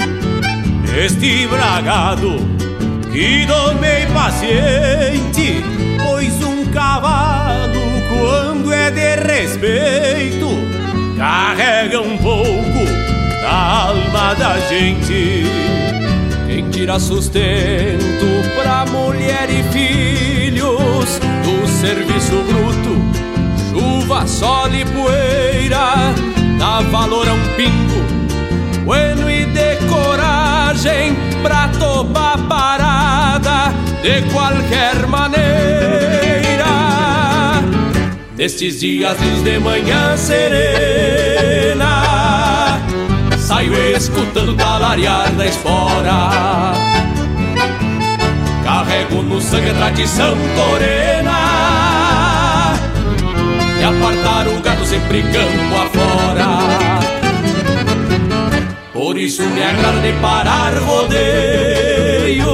[0.99, 2.37] Este bragado
[3.13, 5.63] que domei paciente
[6.05, 10.49] Pois um cavalo quando é de respeito
[11.17, 12.85] Carrega um pouco
[13.43, 15.45] da alma da gente.
[16.47, 18.27] Quem tira sustento
[18.61, 22.99] pra mulher e filhos Do serviço bruto,
[23.71, 26.15] chuva, sol e poeira
[26.59, 28.20] Dá valor a um pingo
[28.91, 31.15] bueno e de coragem
[31.45, 33.73] pra topar parada
[34.03, 36.67] de qualquer maneira.
[38.37, 40.43] Nestes dias de manhã serena,
[43.39, 46.73] saio escutando talariar da espora.
[48.65, 51.39] Carrego no sangue a tradição torena
[53.79, 56.70] e apartar o gado sempre campo afora.
[59.11, 62.47] Por isso me agrada de parar rodeio.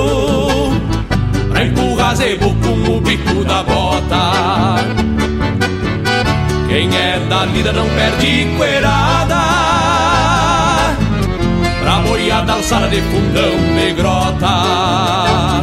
[1.51, 4.77] Pra empurrar zebu com o bico da bota.
[6.67, 9.37] Quem é da lida não perde coerada.
[11.83, 15.63] Pra boiada alçada de fundão de grota.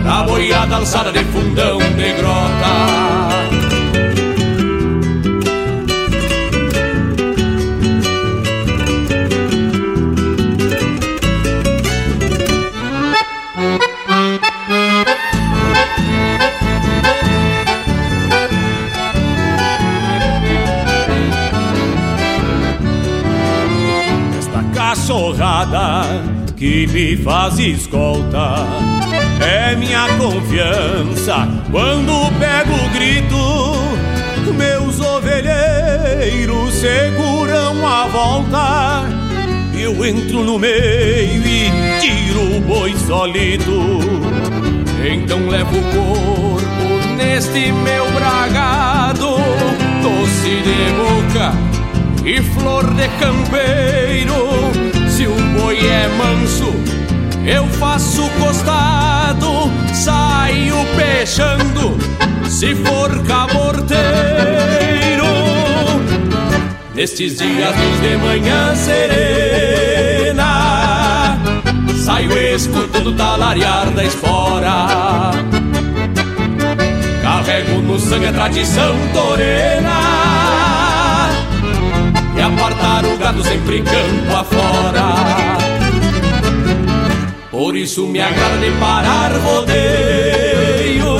[0.00, 3.05] Pra boiada alçada de fundão de grota
[26.56, 28.66] que me faz escolta.
[29.40, 34.52] É minha confiança quando pego o grito.
[34.56, 39.04] Meus ovelheiros seguram a volta.
[39.78, 44.00] Eu entro no meio e tiro o boi solito.
[45.04, 49.36] Então levo o corpo neste meu bragado,
[50.02, 51.52] doce de boca
[52.24, 56.70] e flor de campeiro se o boi é manso,
[57.46, 61.96] eu faço costado, saio peixando,
[62.46, 63.96] se for caborteiro.
[66.94, 70.18] Nestes dias de manhã serena,
[72.04, 75.30] saio escutando talariar da espora.
[77.22, 80.65] Carrego no sangue a tradição torena
[82.46, 85.56] apartar o gado sempre campo afora.
[87.50, 91.16] Por isso me agrada de parar rodeio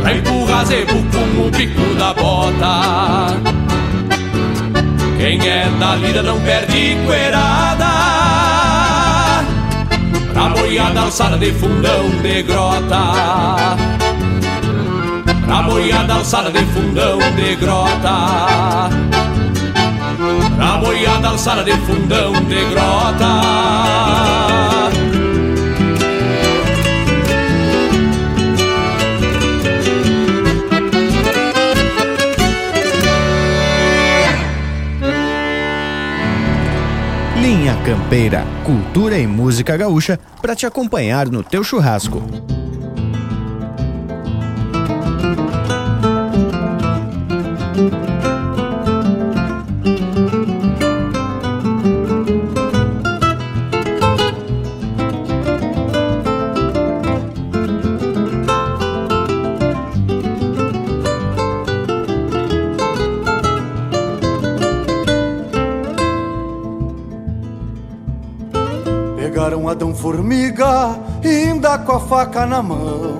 [0.00, 3.36] Pra empurrar zebu com o bico da bota.
[5.18, 7.90] Quem é da lida não perde coerada
[10.32, 13.76] Pra boiada alçada de fundão de grota.
[15.44, 19.33] Pra boiada alçada de fundão de grota
[21.24, 23.24] a boiada alçada de fundão de grota
[37.40, 42.43] Linha Campeira, cultura e música gaúcha para te acompanhar no teu churrasco.
[70.04, 73.16] Formiga, ainda com a faca na mão.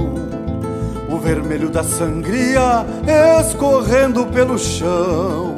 [1.09, 2.85] O vermelho da sangria
[3.41, 5.55] escorrendo pelo chão.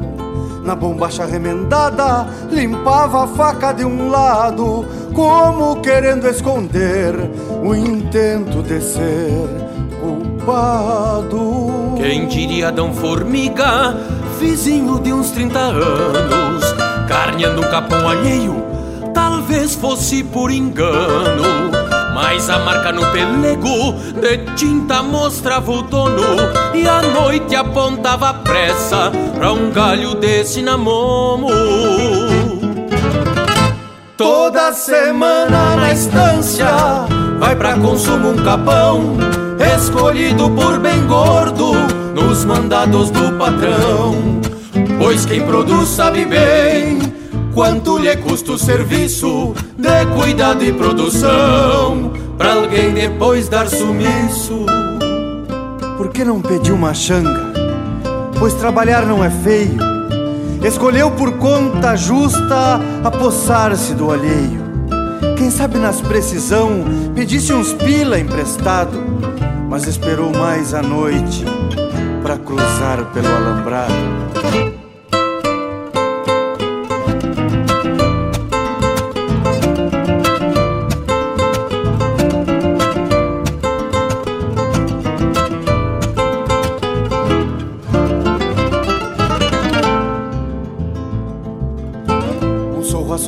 [0.63, 7.13] Na bombacha remendada, limpava a faca de um lado, como querendo esconder
[7.61, 9.49] o intento de ser
[10.01, 11.97] culpado.
[11.97, 13.97] Quem diria Adão Formiga,
[14.39, 16.65] vizinho de uns 30 anos,
[17.09, 18.66] carneando um capão alheio,
[19.57, 21.71] talvez fosse por engano.
[22.15, 26.23] Mas a marca no pelego de tinta mostrava o dono
[26.73, 31.51] E a noite apontava pressa pra um galho desse namomo
[34.17, 36.71] Toda semana na estância
[37.39, 39.19] vai pra consumo um capão
[39.77, 41.73] Escolhido por bem gordo
[42.15, 44.41] nos mandados do patrão
[44.99, 47.06] Pois quem produz sabe bem
[47.57, 54.67] quanto lhe custa o serviço de cuidado e produção Pra alguém depois dar sumiço.
[55.97, 57.55] Por que não pediu uma xanga?
[58.39, 59.79] Pois trabalhar não é feio.
[60.63, 64.67] Escolheu por conta justa apossar-se do alheio.
[65.39, 66.85] Quem sabe nas precisão
[67.15, 69.03] pedisse uns pila emprestado
[69.69, 71.45] Mas esperou mais a noite
[72.23, 74.76] pra cruzar pelo alambrado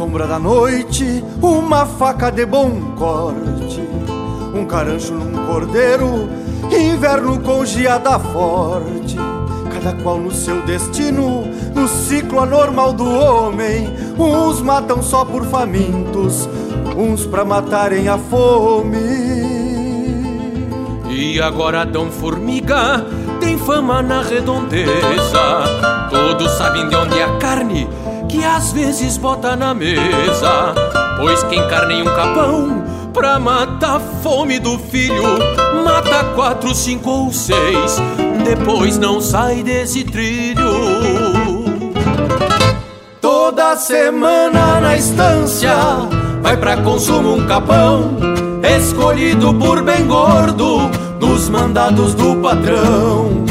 [0.09, 3.83] sombra da noite, uma faca de bom corte,
[4.55, 6.31] um carancho num cordeiro,
[6.73, 9.19] inverno com geada forte,
[9.71, 11.45] cada qual no seu destino,
[11.75, 16.49] no ciclo anormal do homem, uns matam só por famintos,
[16.97, 18.97] uns pra matarem a fome.
[21.11, 23.07] E agora Dom Formiga
[23.41, 27.87] tem fama na redondeza, todos sabem de onde é a carne
[28.29, 30.75] que às vezes bota na mesa.
[31.19, 35.39] Pois quem carneia um capão pra matar a fome do filho,
[35.85, 38.01] mata quatro, cinco ou seis,
[38.45, 41.65] depois não sai desse trilho.
[43.21, 45.75] Toda semana na estância
[46.43, 48.17] vai pra consumo um capão,
[48.79, 53.45] escolhido por bem gordo nos mandados do patrão.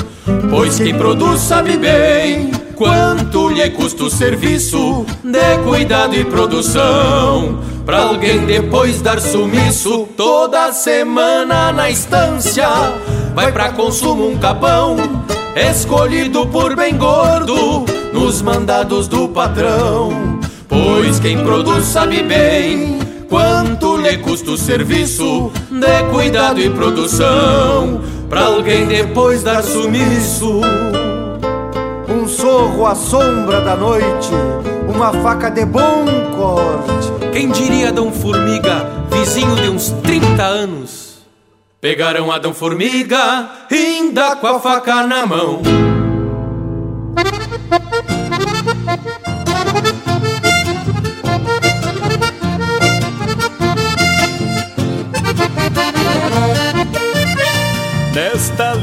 [0.50, 7.60] Pois quem produz sabe bem Quanto lhe custa o serviço de cuidado e produção?
[7.84, 12.70] Pra alguém depois dar sumiço toda semana na estância.
[13.34, 14.96] Vai pra consumo um capão,
[15.56, 20.40] escolhido por bem gordo, nos mandados do patrão.
[20.70, 28.02] Pois quem produz sabe bem quanto lhe custa o serviço de cuidado e produção.
[28.30, 31.07] Pra alguém depois dar sumiço um
[32.58, 34.32] sorro à sombra da noite,
[34.88, 36.06] uma faca de bom
[36.36, 37.32] corte.
[37.32, 41.20] Quem diria Adão Formiga, vizinho de uns 30 anos?
[41.80, 45.62] Pegaram Adão Formiga, ainda com a faca na mão.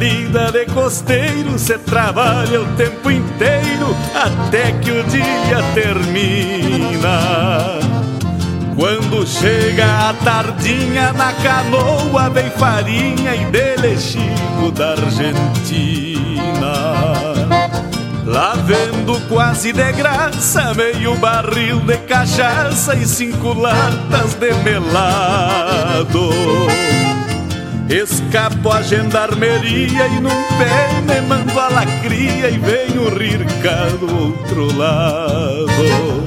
[0.04, 7.20] Lida de costeiro se trabalha o tempo inteiro até que o dia termina.
[8.76, 16.34] Quando chega a tardinha na canoa vem farinha e delechigo da Argentina.
[18.26, 26.28] Lá vendo quase de graça meio barril de cachaça e cinco latas de melado.
[27.88, 34.74] Escapo a gendarmeria e num pé me mando a lacria e venho rircar do outro
[34.76, 36.24] lado.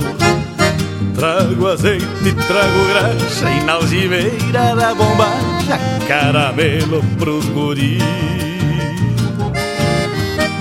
[1.15, 8.03] Trago azeite, trago graxa e na algibeira da bombacha caramelo pros guris.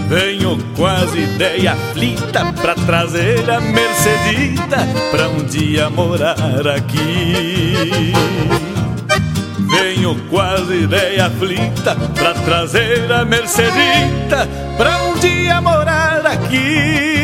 [0.09, 4.79] Venho quase ideia aflita pra trazer a Mercedita
[5.11, 8.13] pra um dia morar aqui.
[9.79, 14.49] Venho quase ideia aflita pra trazer a Mercedita
[14.79, 17.16] pra um dia morar aqui.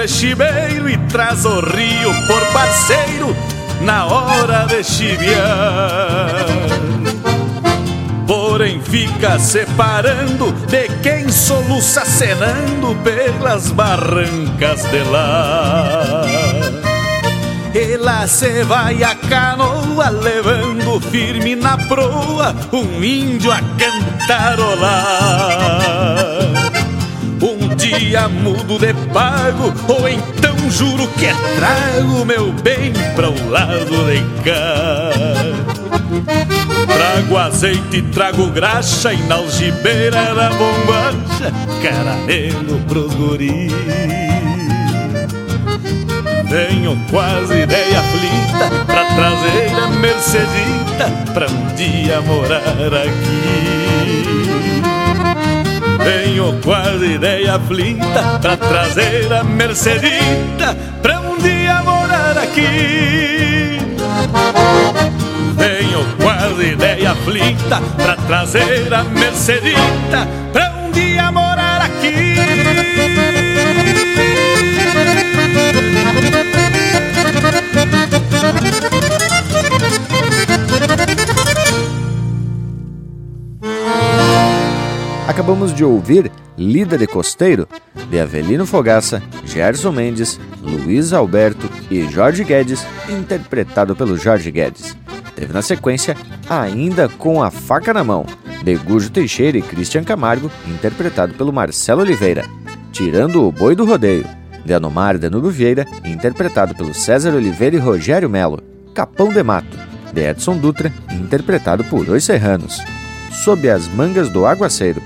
[0.00, 3.36] É chimeiro e traz o rio por parceiro
[3.82, 6.46] na hora de chiviar.
[8.26, 16.22] Porém fica separando de quem soluça cenando pelas barrancas de lá.
[17.74, 24.80] E lá se vai a canoa levando firme na proa um índio a cantarolar.
[27.92, 33.50] Um dia mudo de pago, ou então juro que é trago meu bem para o
[33.50, 35.10] lado de cá.
[36.86, 43.72] Trago azeite, trago graxa e na algibeira da bombacha, caramelo pros guris.
[46.48, 53.79] Tenho quase ideia aflita pra trazer a Mercedita pra um dia morar aqui.
[56.04, 63.78] Tenho quase ideia aflita pra trazer a Mercedita pra um dia morar aqui.
[65.58, 70.69] Tenho quase ideia aflita pra trazer a Mercedita pra
[85.40, 87.66] Acabamos de ouvir Lida de Costeiro,
[88.10, 94.94] de Avelino Fogaça, Gerson Mendes, Luiz Alberto e Jorge Guedes, interpretado pelo Jorge Guedes.
[95.34, 96.14] Teve na sequência
[96.46, 98.26] Ainda com a Faca na Mão,
[98.62, 102.44] de Gujo Teixeira e Christian Camargo, interpretado pelo Marcelo Oliveira.
[102.92, 104.26] Tirando o Boi do Rodeio,
[104.62, 108.62] de Anomar Danúbio Vieira, interpretado pelo César Oliveira e Rogério Melo.
[108.94, 109.78] Capão de Mato,
[110.12, 112.82] de Edson Dutra, interpretado por Os Serranos.
[113.42, 115.00] Sob as Mangas do Aguaceiro,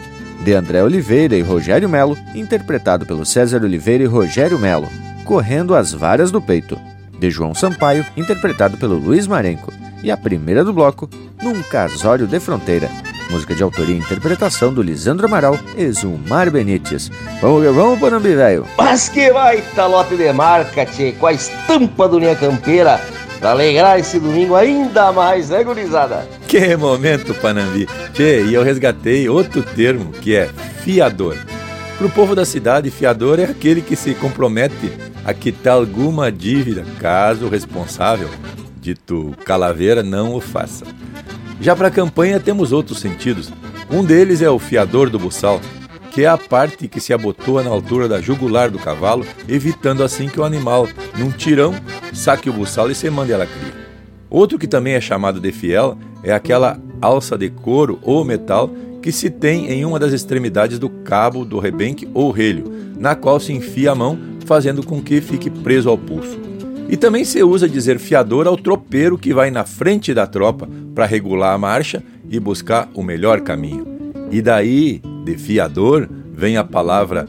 [0.45, 4.89] de André Oliveira e Rogério Melo, interpretado pelo César Oliveira e Rogério Melo.
[5.25, 6.79] Correndo as Varas do Peito,
[7.19, 9.73] de João Sampaio, interpretado pelo Luiz Marenco.
[10.03, 11.09] E a primeira do bloco,
[11.43, 12.91] Num Casório de Fronteira,
[13.31, 17.11] música de autoria e interpretação do Lisandro Amaral e Zumar Benites.
[17.41, 18.67] Vamos, vamos, Panambi, velho.
[18.77, 23.01] Mas que baita lote de marca, tchê, com a estampa do Linha Campeira,
[23.39, 26.29] pra alegrar esse domingo ainda mais, né, gurizada?
[26.47, 27.87] Que momento, Panambi.
[28.13, 30.49] Tchê, e eu resgatei outro termo, que é
[30.83, 31.37] fiador.
[31.99, 34.93] Para o povo da cidade, fiador é aquele que se compromete
[35.25, 38.29] a quitar alguma dívida, caso o responsável,
[38.81, 40.85] dito calaveira, não o faça.
[41.61, 43.51] Já para a campanha temos outros sentidos.
[43.91, 45.61] Um deles é o fiador do buçal,
[46.15, 50.29] que é a parte que se abotoa na altura da jugular do cavalo, evitando assim
[50.29, 50.87] que o animal,
[51.19, 51.75] num tirão,
[52.13, 53.75] saque o buçal e se mande ela cria.
[54.31, 58.71] Outro que também é chamado de fiel é aquela alça de couro ou metal
[59.03, 63.41] que se tem em uma das extremidades do cabo do rebenque ou relho, na qual
[63.41, 66.39] se enfia a mão, fazendo com que fique preso ao pulso.
[66.89, 71.07] E também se usa dizer fiador ao tropeiro que vai na frente da tropa para
[71.07, 73.94] regular a marcha e buscar o melhor caminho.
[74.35, 77.25] E daí, de fiador, vem a palavra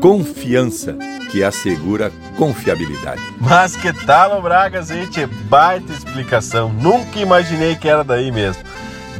[0.00, 0.96] confiança,
[1.28, 3.20] que assegura confiabilidade.
[3.40, 5.26] Mas que tal, Bragas, gente?
[5.26, 6.72] Baita explicação.
[6.72, 8.62] Nunca imaginei que era daí mesmo.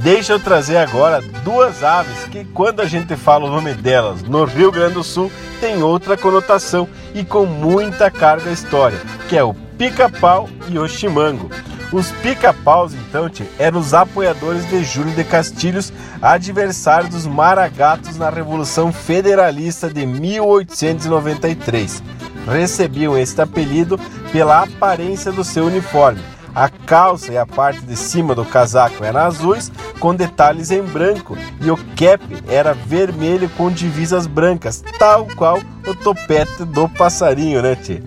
[0.01, 4.45] Deixa eu trazer agora duas aves que, quando a gente fala o nome delas no
[4.45, 5.29] Rio Grande do Sul,
[5.61, 11.51] tem outra conotação e com muita carga história, que é o pica-pau e o chimango.
[11.95, 18.93] Os pica-paus, então, eram os apoiadores de Júlio de Castilhos, adversário dos maragatos na Revolução
[18.93, 22.03] Federalista de 1893.
[22.49, 23.97] Recebiam este apelido
[24.33, 26.21] pela aparência do seu uniforme.
[26.53, 29.71] A calça e a parte de cima do casaco eram azuis,
[30.01, 35.95] com detalhes em branco, e o cap era vermelho com divisas brancas, tal qual o
[35.95, 38.03] topete do passarinho, né, tchê?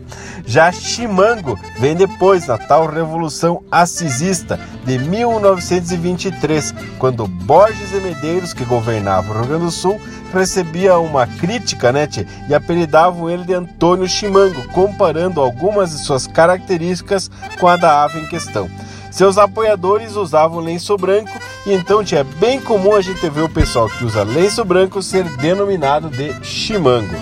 [0.48, 8.64] Já Chimango vem depois, na tal Revolução Assisista de 1923, quando Borges e Medeiros, que
[8.64, 10.00] governavam o Rio Grande do Sul,
[10.34, 16.26] recebia uma crítica, né, tchê, e apelidavam ele de Antônio Chimango, comparando algumas de suas
[16.26, 17.30] características
[17.60, 18.70] com a da ave em questão.
[19.12, 23.90] Seus apoiadores usavam lenço branco e então é bem comum a gente ver o pessoal
[23.90, 27.16] que usa lenço branco ser denominado de chimango.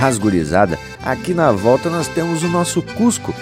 [0.00, 3.34] Mas, gurizada, aqui na volta nós temos o nosso Cusco,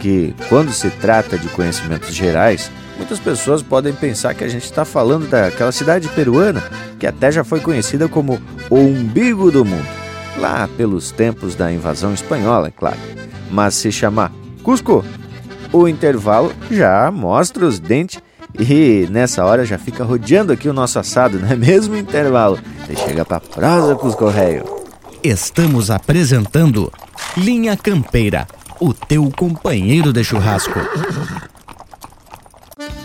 [0.00, 4.86] que, quando se trata de conhecimentos gerais, muitas pessoas podem pensar que a gente está
[4.86, 6.64] falando daquela cidade peruana,
[6.98, 8.40] que até já foi conhecida como
[8.70, 9.86] o umbigo do mundo,
[10.38, 12.98] lá pelos tempos da invasão espanhola, é claro.
[13.50, 14.32] Mas se chamar
[14.62, 15.04] Cusco,
[15.70, 18.18] o intervalo já mostra os dentes
[18.58, 22.58] e nessa hora já fica rodeando aqui o nosso assado, não é mesmo intervalo?
[22.86, 24.77] Você chega pra prosa com os correios.
[25.22, 26.92] Estamos apresentando
[27.36, 28.46] Linha Campeira,
[28.78, 30.78] o teu companheiro de churrasco.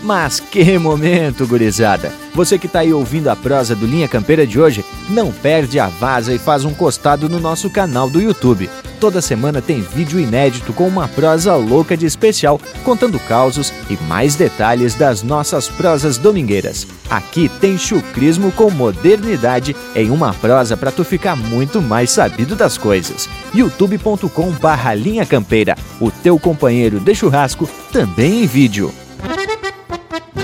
[0.00, 2.12] Mas que momento, gurizada!
[2.32, 5.88] Você que está aí ouvindo a prosa do Linha Campeira de hoje, não perde a
[5.88, 8.70] vaza e faz um costado no nosso canal do YouTube.
[9.04, 14.34] Toda semana tem vídeo inédito com uma prosa louca de especial, contando causos e mais
[14.34, 16.86] detalhes das nossas prosas domingueiras.
[17.10, 22.78] Aqui tem chucrismo com modernidade em uma prosa para tu ficar muito mais sabido das
[22.78, 23.28] coisas.
[23.52, 28.90] youtube.com barra Linha Campeira, o teu companheiro de churrasco, também em vídeo.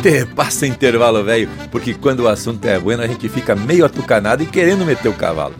[0.02, 4.42] Te passa intervalo, velho, porque quando o assunto é bueno a gente fica meio atucanado
[4.42, 5.54] e querendo meter o cavalo.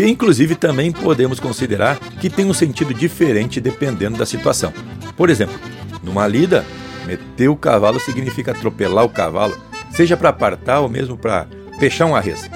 [0.00, 4.72] Que inclusive também podemos considerar que tem um sentido diferente dependendo da situação.
[5.14, 5.54] Por exemplo,
[6.02, 6.64] numa lida,
[7.04, 11.46] meter o cavalo significa atropelar o cavalo, seja para apartar ou mesmo para
[11.78, 12.48] fechar um arresto.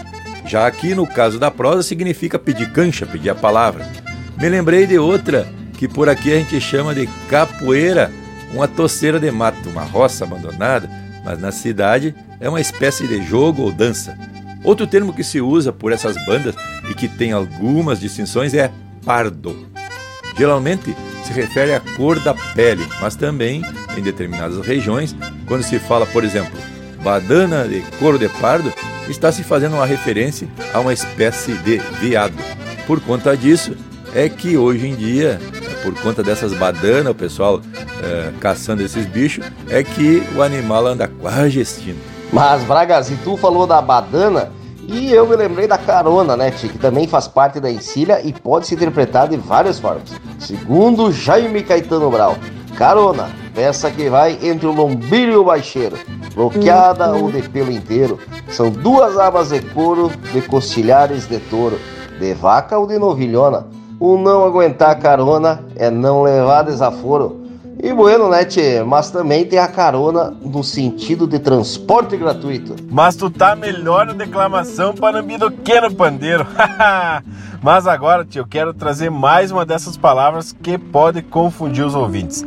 [0.47, 3.87] Já aqui no caso da prosa significa pedir cancha, pedir a palavra.
[4.41, 8.11] Me lembrei de outra que por aqui a gente chama de capoeira,
[8.55, 10.89] uma toceira de mato, uma roça abandonada
[11.25, 14.17] mas na cidade é uma espécie de jogo ou dança.
[14.65, 16.55] Outro termo que se usa por essas bandas
[16.89, 18.73] e que tem algumas distinções é
[19.05, 19.69] pardo.
[20.37, 23.63] Geralmente se refere à cor da pele, mas também
[23.97, 25.15] em determinadas regiões,
[25.47, 26.59] quando se fala, por exemplo,
[27.03, 28.73] badana de couro de pardo,
[29.09, 32.37] está se fazendo uma referência a uma espécie de veado.
[32.87, 33.77] Por conta disso,
[34.15, 35.39] é que hoje em dia
[35.85, 37.61] por conta dessas badanas, o pessoal
[38.03, 42.14] é, caçando esses bichos, é que o animal anda quase extinto.
[42.35, 44.51] Mas, Bragas, e tu falou da badana,
[44.89, 46.69] e eu me lembrei da carona, né, Tio?
[46.69, 50.11] Que também faz parte da encilha e pode se interpretar de várias formas.
[50.41, 52.37] Segundo Jaime Caetano Brau,
[52.77, 55.97] carona, peça que vai entre o lombilho e o baixeiro,
[56.35, 58.19] bloqueada ou de pelo inteiro.
[58.49, 61.79] São duas abas de couro, de costilhares de touro,
[62.19, 63.65] de vaca ou de novilhona
[64.01, 67.44] o não aguentar carona é não levar desaforo.
[67.85, 68.83] E bueno, né, tchê?
[68.83, 72.75] Mas também tem a carona no sentido de transporte gratuito.
[72.91, 76.47] Mas tu tá melhor na declamação Panambi do que no pandeiro.
[77.63, 82.43] Mas agora, tio, eu quero trazer mais uma dessas palavras que pode confundir os ouvintes.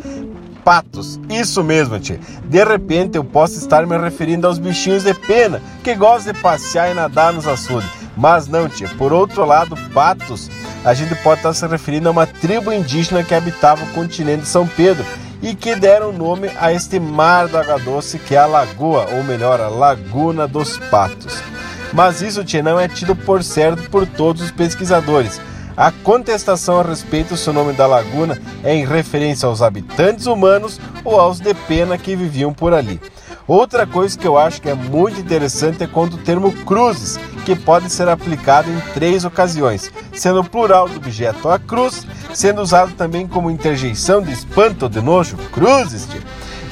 [0.63, 2.19] Patos, isso mesmo, tio.
[2.45, 6.89] De repente eu posso estar me referindo aos bichinhos de pena que gostam de passear
[6.89, 7.88] e nadar nos açudes.
[8.17, 8.89] Mas não, tia.
[8.97, 10.49] Por outro lado, patos
[10.83, 14.47] a gente pode estar se referindo a uma tribo indígena que habitava o continente de
[14.47, 15.05] São Pedro
[15.41, 19.23] e que deram nome a este mar da água doce que é a Lagoa, ou
[19.23, 21.41] melhor, a Laguna dos Patos.
[21.93, 25.39] Mas isso tia, não é tido por certo por todos os pesquisadores.
[25.75, 30.81] A contestação a respeito se o nome da laguna é em referência aos habitantes humanos
[31.03, 32.99] ou aos de pena que viviam por ali.
[33.47, 37.55] Outra coisa que eu acho que é muito interessante é quando o termo cruzes, que
[37.55, 42.91] pode ser aplicado em três ocasiões, sendo o plural do objeto a cruz, sendo usado
[42.93, 46.05] também como interjeição de espanto ou de nojo, cruzes.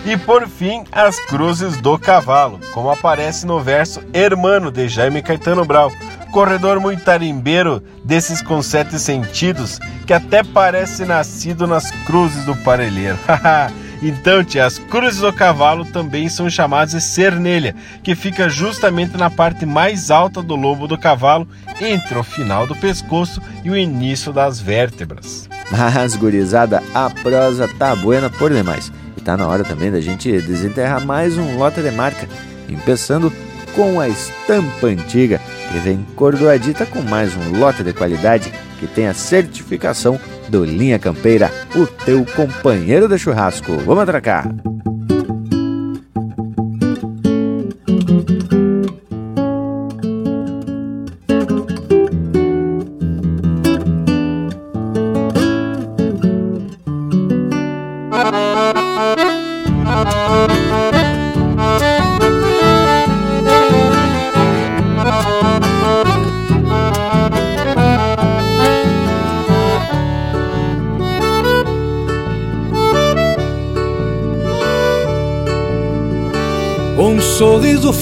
[0.06, 5.64] E por fim, as cruzes do cavalo, como aparece no verso Hermano de Jaime Caetano
[5.64, 5.90] Brau,
[6.34, 13.18] corredor muito tarimbeiro desses com sete sentidos, que até parece nascido nas cruzes do parelheiro.
[14.08, 19.32] Então, tia, as cruzes do cavalo também são chamadas de cernelha, que fica justamente na
[19.32, 21.48] parte mais alta do lombo do cavalo,
[21.82, 25.50] entre o final do pescoço e o início das vértebras.
[25.72, 28.92] Mas, gurizada, a prosa tá buena por demais.
[29.18, 32.30] E tá na hora também da gente desenterrar mais um lote de marca,
[32.68, 33.34] começando
[33.76, 35.42] com a estampa antiga,
[35.72, 40.20] que vem cordoadita com mais um lote de qualidade que tem a certificação
[40.50, 43.78] do Linha Campeira, o teu companheiro de churrasco.
[43.78, 44.48] Vamos atracar!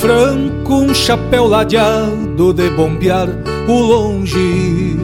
[0.03, 3.29] Franco, um chapéu ladeado de bombear
[3.69, 4.97] o longe.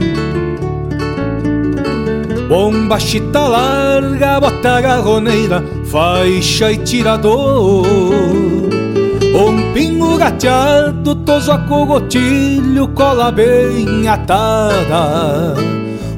[2.50, 7.88] Bomba chita larga, bota garroneira, faixa e tirador.
[9.42, 15.56] Um pingo gateado, toso a cogotilho, cola bem atada.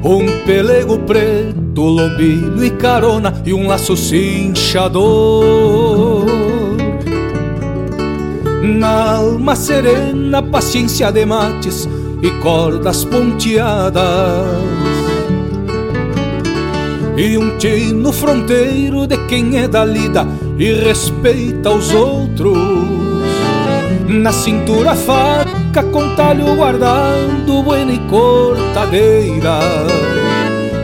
[0.02, 5.61] Um pelego preto, lombilho e carona e um laço cinchador.
[8.92, 11.88] Alma serena, paciência de mates
[12.22, 14.02] e cordas ponteadas.
[17.16, 20.26] e um tino fronteiro de quem é da lida
[20.58, 22.56] e respeita os outros.
[24.08, 29.60] Na cintura faca com talho guardado, buena e cortadeira.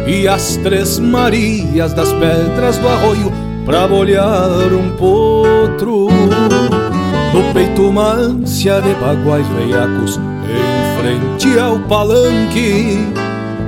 [0.06, 3.32] E as três Marias das pedras do arroio
[3.66, 6.08] pra bolhar um potro.
[7.32, 12.98] No peito uma ânsia de baguais veiacos em frente ao palanque.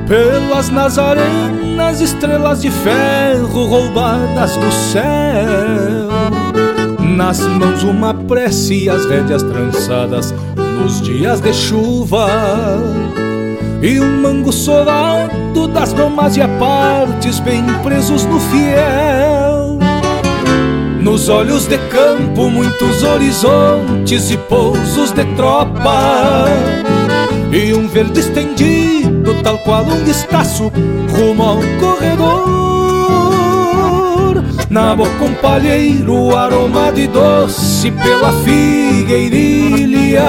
[0.08, 5.02] Pelas nazarenas, estrelas de ferro roubadas do céu.
[7.16, 12.28] Nas mãos uma prece e as rédeas trançadas nos dias de chuva.
[13.82, 19.59] E um mango solado das domas e apartes bem presos no fiel.
[21.00, 26.46] Nos olhos de campo, muitos horizontes e pousos de tropa.
[27.50, 30.70] E um verde estendido, tal qual um estaço,
[31.10, 32.60] rumo ao corredor.
[34.68, 40.22] Na boca um palheiro, aroma de doce pela figueirilha,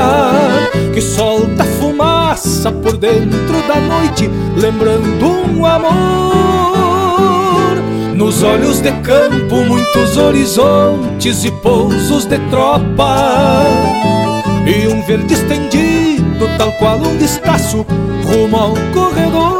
[0.93, 6.90] que solta fumaça por dentro da noite, lembrando um amor.
[8.21, 13.63] Nos olhos de campo, muitos horizontes e pousos de tropa.
[14.63, 17.83] E um verde estendido, tal qual um destaço,
[18.23, 19.57] rumo ao corredor.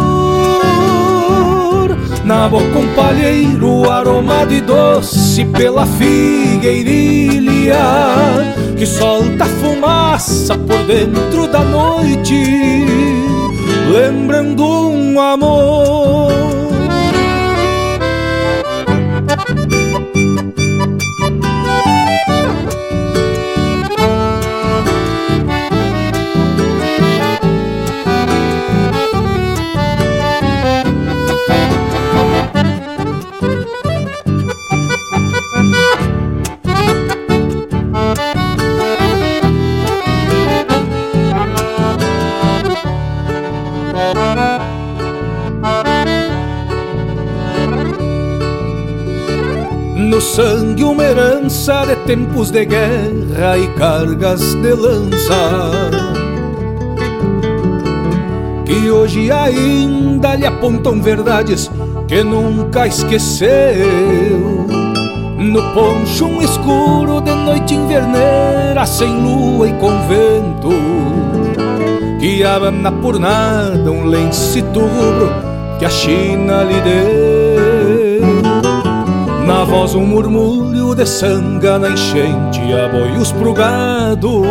[2.23, 7.79] Na boca um palheiro, aroma de doce pela figueirilha,
[8.77, 12.85] que solta fumaça por dentro da noite,
[13.91, 16.10] lembrando um amor.
[50.21, 55.71] Sangue uma herança de tempos de guerra e cargas de lança.
[58.63, 61.69] Que hoje ainda lhe apontam verdades
[62.07, 64.67] que nunca esqueceu.
[65.37, 70.69] No poncho um escuro de noite inverneira sem lua e com vento
[72.19, 75.31] Que abana por nada um lencito rubro
[75.79, 77.30] que a China lhe deu
[79.45, 84.43] na voz um murmúrio de sanga na enchente, aboios pro gado.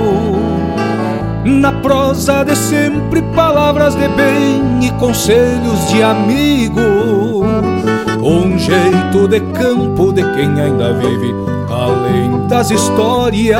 [1.44, 6.80] Na prosa de sempre palavras de bem e conselhos de amigo.
[8.22, 11.34] Um jeito de campo de quem ainda vive
[11.70, 13.58] além das histórias.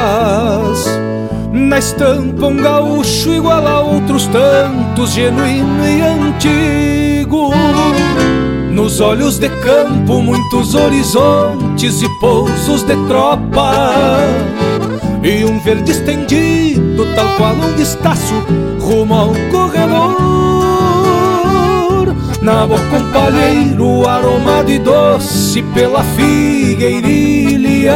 [1.52, 7.51] Na estampa um gaúcho igual a outros tantos, genuíno e antigo.
[8.91, 14.19] Nos olhos de campo, muitos horizontes e pousos de tropa.
[15.23, 18.35] E um verde estendido, tal qual um destaço,
[18.81, 20.17] rumo ao corredor.
[22.43, 27.95] Na boca um palheiro, aroma de doce pela figueirilha,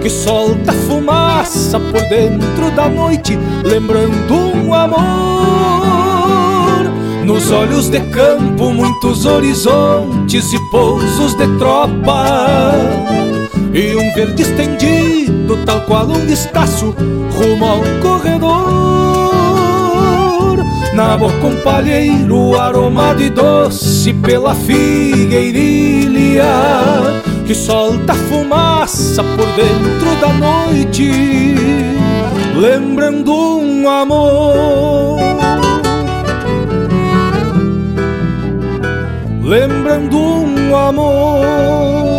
[0.00, 6.47] que solta fumaça por dentro da noite, lembrando um amor.
[7.28, 12.72] Nos olhos de campo, muitos horizontes e pousos de tropa.
[13.74, 16.94] E um verde estendido, tal qual um destaço,
[17.30, 18.48] rumo ao corredor.
[20.94, 26.46] Na boca um palheiro, aroma de doce pela figueirilha,
[27.46, 31.54] que solta fumaça por dentro da noite,
[32.56, 35.47] lembrando um amor.
[39.48, 42.17] Lembrando um amor.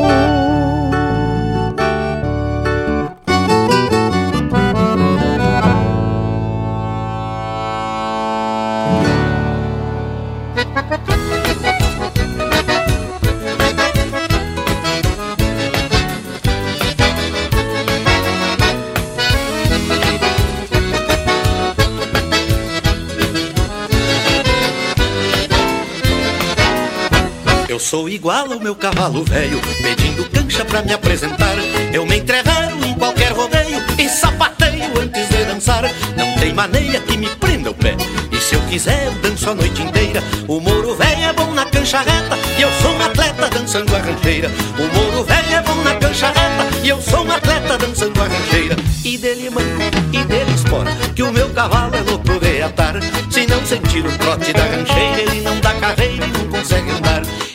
[27.89, 31.55] Sou igual ao meu cavalo velho, pedindo cancha pra me apresentar.
[31.91, 35.81] Eu me entrevero em qualquer rodeio e sapateio antes de dançar.
[36.15, 37.97] Não tem maneira que me prenda o pé.
[38.31, 40.23] E se eu quiser, eu danço a noite inteira.
[40.47, 43.99] O moro velho é bom na cancha reta e eu sou um atleta dançando a
[43.99, 44.51] rancheira.
[44.77, 48.25] O moro velho é bom na cancha reta e eu sou um atleta dançando a
[48.25, 48.75] rancheira.
[49.03, 49.81] E dele manco,
[50.13, 53.01] e dele espora, que o meu cavalo é louco de atar.
[53.31, 56.48] Se não sentir o trote da rancheira, ele não dá carreira e não.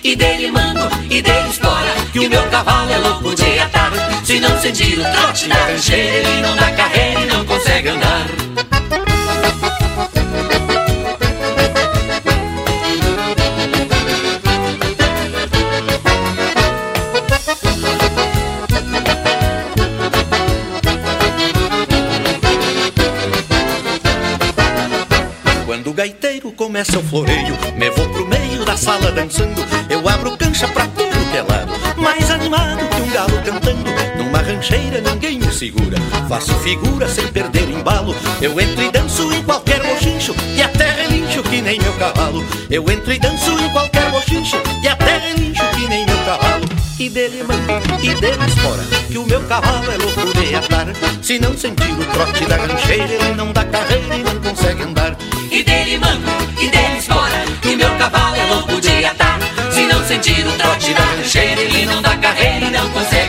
[0.04, 3.90] E dele mango, e dele espora, que o meu cavalo é louco de atar.
[4.22, 8.26] Se não sentir o trote da rancheira, ele não dá carreira e não consegue andar.
[25.64, 29.73] Quando o gaiteiro começa o floreio, me vou pro meio da sala dançando.
[34.70, 35.96] Ninguém me segura,
[36.28, 38.14] faço figura sem perder embalo.
[38.40, 42.44] Eu entro e danço em qualquer bochincho, e até relincho que nem meu cavalo.
[42.70, 46.64] Eu entro e danço em qualquer bochincho, e até relincho que nem meu cavalo.
[46.98, 50.86] E dele manda, e dele espora, que o meu cavalo é louco de atar.
[51.22, 55.16] Se não sentir o trote da rancheira, ele não dá carreira e não consegue andar.
[55.50, 56.30] E dele mango,
[56.60, 59.38] e dele espora, que o meu cavalo é louco de atar.
[59.72, 63.23] Se não sentir o trote da rancheira, ele não dá carreira e não consegue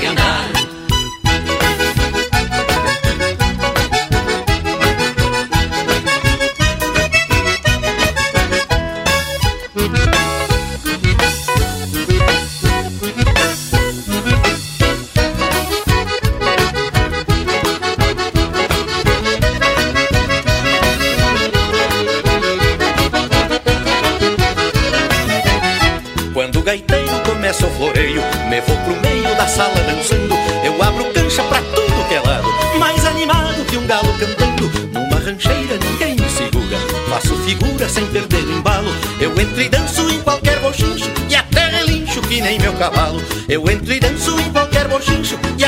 [28.68, 30.36] vou pro meio da sala dançando.
[30.64, 32.48] Eu abro cancha pra tudo que é lado,
[32.80, 34.72] mais animado que um galo cantando.
[34.94, 36.78] Numa rancheira ninguém me segura,
[37.10, 38.90] faço figura sem perder embalo.
[39.20, 43.22] Eu entro e danço em qualquer bochincho, e até relincho que nem meu cavalo.
[43.48, 45.65] Eu entro e danço em qualquer bochincho, e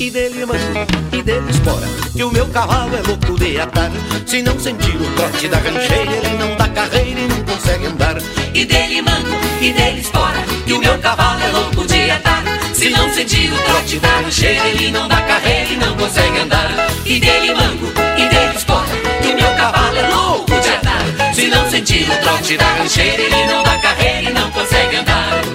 [0.00, 1.86] E dele manda, e dele espora,
[2.16, 3.90] que o meu cavalo é louco de atar.
[4.24, 8.16] Se não sentir o trote da rancheira, ele não dá carreira e não consegue andar.
[8.54, 12.42] E dele mango, e dele espora, que o meu cavalo é louco de atar.
[12.72, 16.70] Se não sentir o trote da rancheira, ele não dá carreira e não consegue andar.
[17.04, 18.88] E dele mango, e dele espora,
[19.20, 21.34] que o meu cavalo é louco de atar.
[21.34, 25.49] Se não sentir o trote da rancheira, ele não dá carreira e não consegue andar.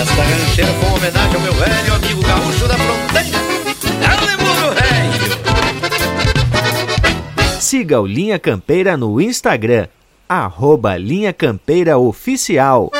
[0.00, 3.38] Esta rancheira foi uma homenagem ao meu velho amigo gaúcho da fronteira.
[4.08, 5.20] Alemuro Velho!
[7.60, 9.88] Siga o Linha Campeira no Instagram,
[10.26, 12.90] arroba Linha Campeira Oficial.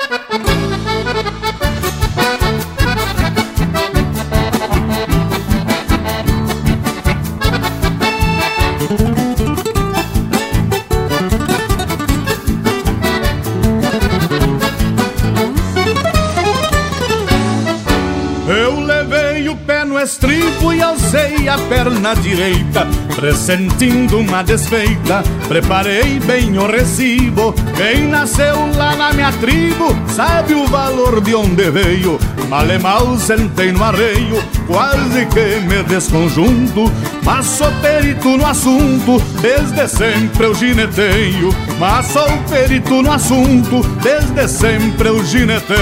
[21.48, 25.22] A perna direita, pressentindo uma desfeita.
[25.48, 27.54] Preparei bem o recibo.
[27.76, 32.18] Quem nasceu lá na minha tribo sabe o valor de onde veio.
[32.48, 36.90] Mal e mal sentei no arreio, quase que me desconjunto.
[37.22, 41.54] Mas sou perito no assunto, desde sempre eu gineteio.
[41.78, 45.80] Mas sou perito no assunto, desde sempre eu gineteio.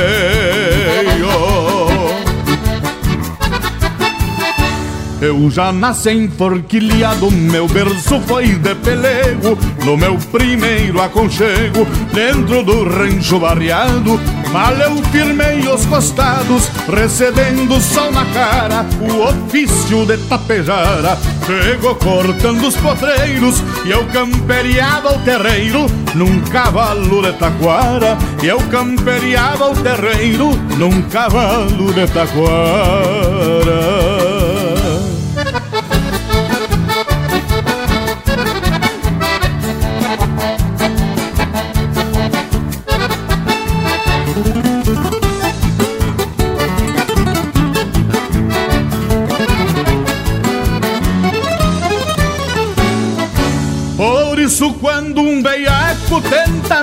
[5.21, 12.85] Eu já nasci enforquilhado, meu berço foi de pelego No meu primeiro aconchego, dentro do
[12.85, 14.21] rancho barreado
[14.53, 21.19] Mal eu firmei os costados, recebendo sol na cara O ofício de tapejara.
[21.45, 28.17] Chegou cortando os potreiros E eu camperiava o terreiro num cavalo de taquara.
[28.43, 34.18] E eu camperiava o terreiro num cavalo de taquara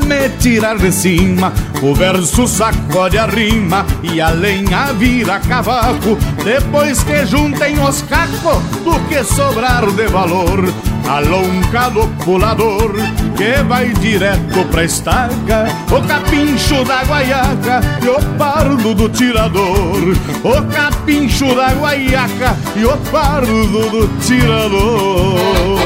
[0.06, 1.52] me tirar de cima
[1.82, 6.18] O verso sacode a rima e a lenha vira cavaco.
[6.44, 10.64] Depois que juntem os cacos do que sobrar de valor
[11.08, 12.94] Alonca do pulador
[13.38, 20.16] que vai direto pra estaca O capincho da guaiaca e o pardo do tirador.
[20.44, 25.85] O capincho da guaiaca e o pardo do tirador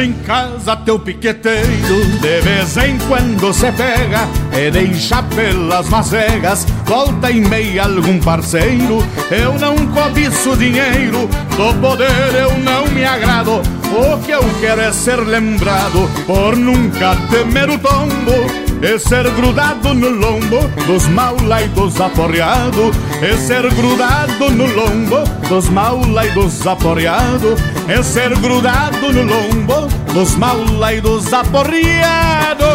[0.00, 6.66] em casa teu piqueteiro de vez em quando se pega E deixa pelas macegas.
[6.86, 13.60] Volta e meia algum parceiro Eu não cobiço dinheiro Do poder eu não me agrado.
[13.92, 19.94] O que eu quero é ser lembrado Por nunca temer o tombo e ser grudado
[19.94, 22.90] no lombo dos maula e dos aporreado
[23.22, 27.54] E ser grudado no lombo dos maula e dos aporreado
[27.88, 32.66] E ser grudado no lombo dos maula e dos aporreado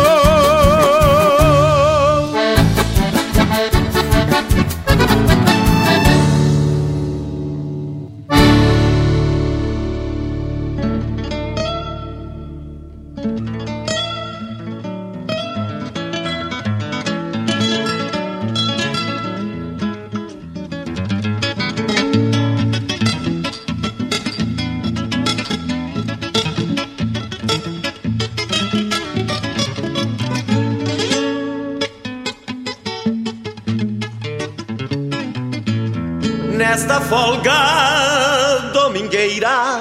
[37.09, 39.79] folga domingueira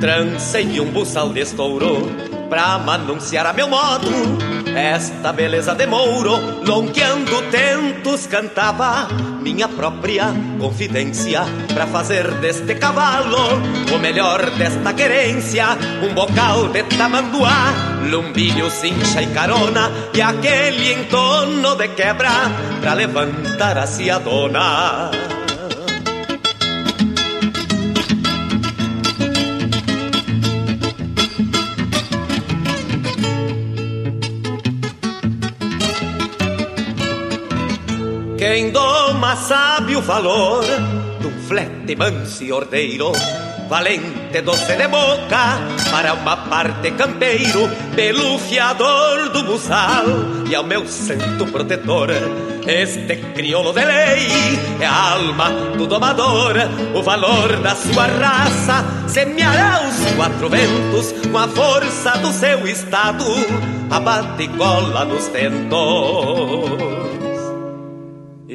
[0.00, 2.10] Trancei um buçal de estouro
[2.48, 4.08] Pra anunciar a meu modo.
[4.74, 9.08] Esta beleza de mouro Lonqueando tentos cantava
[9.40, 10.26] Minha própria
[10.58, 11.42] confidência
[11.72, 13.62] Pra fazer deste cavalo
[13.94, 15.66] O melhor desta querência.
[16.02, 17.72] Um bocal de tamanduá
[18.10, 22.50] Lumbilho, cincha e carona E aquele entono de quebra
[22.80, 25.33] Pra levantar a dona
[38.54, 40.62] Quem doma sabe o valor
[41.18, 43.10] de um flete manso e ordeiro,
[43.68, 45.58] valente doce de boca,
[45.90, 50.04] para uma parte campeiro, pelo fiador do buçal
[50.48, 52.10] e ao meu santo protetor.
[52.64, 54.28] Este crioulo de lei
[54.80, 56.54] é a alma do domador,
[56.94, 63.24] o valor da sua raça semeará os quatro ventos com a força do seu estado,
[63.90, 66.93] abate e cola nos tentos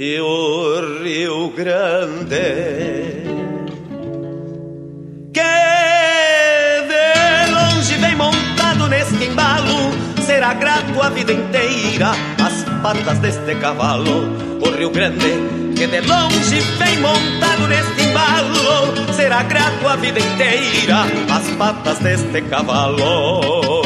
[0.01, 2.39] e o Rio Grande.
[5.33, 5.41] Que
[6.87, 9.91] de longe vem montado neste embalo,
[10.25, 12.11] será grato a vida inteira
[12.41, 14.23] as patas deste cavalo.
[14.61, 15.33] O Rio Grande,
[15.75, 22.41] que de longe vem montado neste embalo, será grato a vida inteira as patas deste
[22.43, 23.78] cavalo.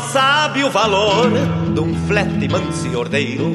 [0.00, 1.30] Sabe o valor
[1.74, 3.52] de um flete manso e ordeiro,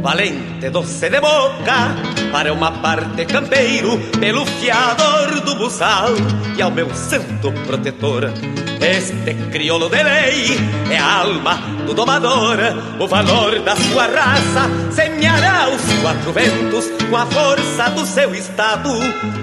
[0.00, 1.94] valente doce de boca,
[2.30, 6.10] para uma parte campeiro, pelo fiador do buçal
[6.56, 8.32] e ao meu santo protetor.
[8.80, 10.58] Este crioulo de lei
[10.90, 11.56] é a alma
[11.86, 12.58] do domador,
[12.98, 18.90] o valor da sua raça semeará os quatro ventos com a força do seu estado,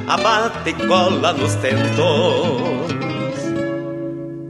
[0.08, 3.09] abate e cola nos tentos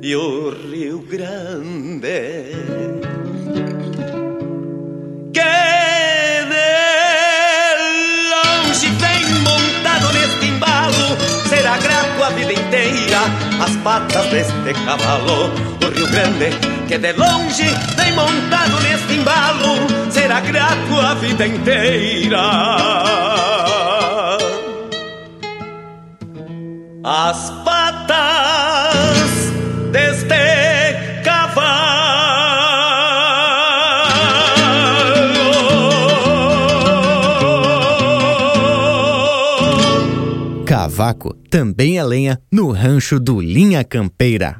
[0.01, 2.51] e o Rio Grande.
[5.33, 5.41] Que
[6.49, 6.65] de
[8.29, 11.17] longe vem montado neste embalo,
[11.47, 13.19] será grato a vida inteira
[13.61, 15.51] as patas deste cavalo.
[15.83, 16.49] O Rio Grande,
[16.87, 17.65] que de longe
[17.97, 19.75] vem montado neste embalo,
[20.09, 22.39] será grato a vida inteira.
[27.03, 28.38] As patas
[40.99, 44.59] Cavaco também é lenha no rancho do Linha Campeira.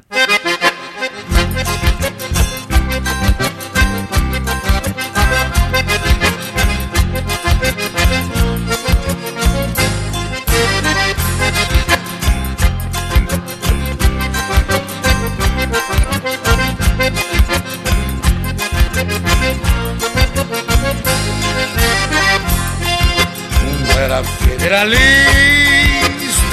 [24.60, 25.09] Federalista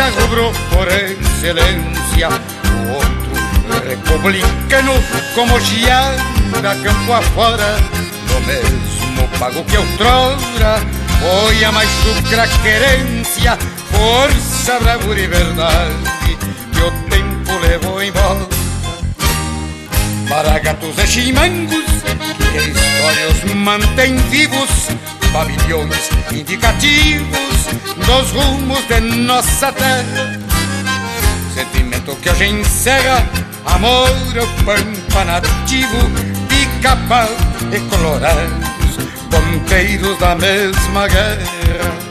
[0.09, 4.93] rubro por excelência, o outro republicano
[5.35, 7.77] como Giada campo afora,
[8.29, 10.81] no mesmo pago que outrora.
[11.19, 13.57] Foi a mais chucra querência,
[13.91, 16.37] força, bravura e verdade
[16.71, 18.47] Que o tempo levou embora
[20.29, 21.85] Para gatos e chimangos
[22.51, 24.69] Que histórias mantém vivos.
[25.33, 27.56] Pavilhões indicativos
[28.07, 30.39] Dos rumos de nossa terra
[31.53, 33.23] Sentimento que hoje encerra
[33.65, 34.09] Amor
[34.39, 35.97] ao pampa nativo
[36.47, 37.29] Pica-pau
[37.71, 38.77] e colorado
[39.29, 42.06] ponteiros da mesma guerra.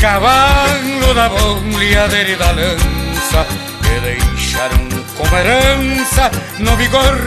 [0.00, 3.46] Cavalo da bombeadeira e da lança
[3.82, 7.18] que deixaram como herança no vigor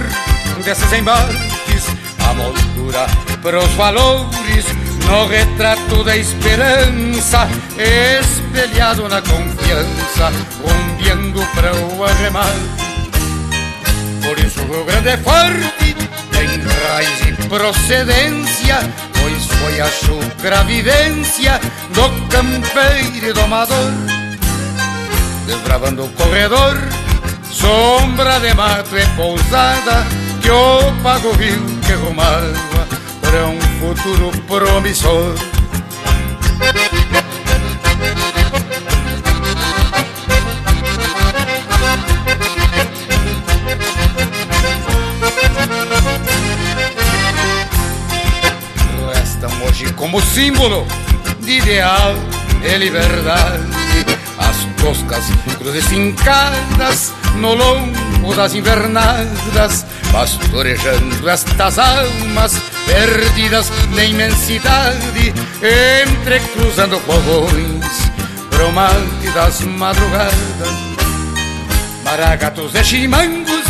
[0.66, 1.88] desses embates
[2.28, 3.06] a moldura
[3.44, 4.66] pros valores
[5.06, 7.48] no retrato da esperança,
[7.78, 10.32] espelhado na confiança,
[10.64, 12.50] rumbeando para o arremate.
[14.24, 15.96] Por isso o Grande é forte,
[16.32, 16.48] tem
[16.88, 18.80] raiz e procedência,
[19.24, 21.60] pois foi a chucra vivência
[21.94, 23.92] do campeiro domador.
[25.48, 26.78] Desbravando o corredor,
[27.50, 30.06] sombra de mato e pousada,
[30.42, 32.86] que o pago viu que rumava
[33.22, 35.53] para um futuro promissor.
[50.14, 50.86] Como símbolo
[51.40, 52.14] de ideal
[52.64, 53.66] e liberdade
[54.38, 55.26] as toscas
[55.58, 65.34] cruzes fincadas no lombo das invernadas, pastorejando estas almas perdidas na imensidade,
[66.04, 68.12] entrecruzando fogões,
[68.52, 70.34] bromante das madrugadas.
[72.04, 73.66] Maragatos e chimangos,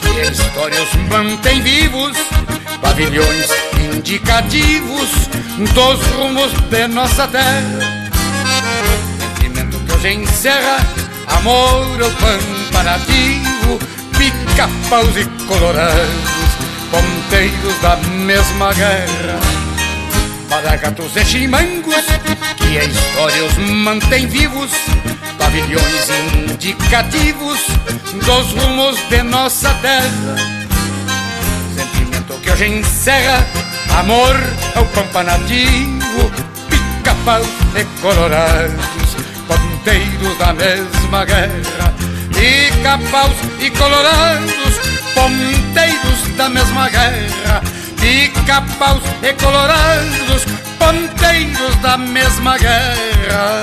[0.00, 2.16] que histórias mantém vivos,
[2.80, 3.67] pavilhões
[3.98, 5.10] indicativos
[5.74, 8.00] dos rumos de nossa terra.
[9.18, 10.76] Sentimento que hoje encerra
[11.26, 13.78] amor ao pampa nativo,
[14.16, 16.48] pica-paus e colorados
[16.92, 19.40] ponteiros da mesma guerra.
[20.48, 22.04] Maragatos e chimangos,
[22.56, 24.70] que a história os mantém vivos,
[25.36, 27.58] pavilhões indicativos
[28.24, 30.36] dos rumos de nossa terra.
[31.74, 34.36] Sentimento que hoje encerra amor
[34.74, 36.30] ao pampa nativo,
[36.68, 37.42] pica-pau
[37.74, 39.16] e colorados,
[39.46, 41.94] ponteiros da mesma guerra.
[42.32, 44.74] Pica-paus e colorados,
[45.14, 47.62] ponteiros da mesma guerra,
[48.00, 50.44] pica-paus e colorados,
[50.78, 53.62] ponteiros da mesma guerra.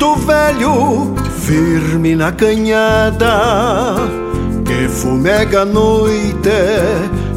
[0.00, 3.96] Ranchito velho, firme na canhada,
[4.64, 6.50] que fumega a noite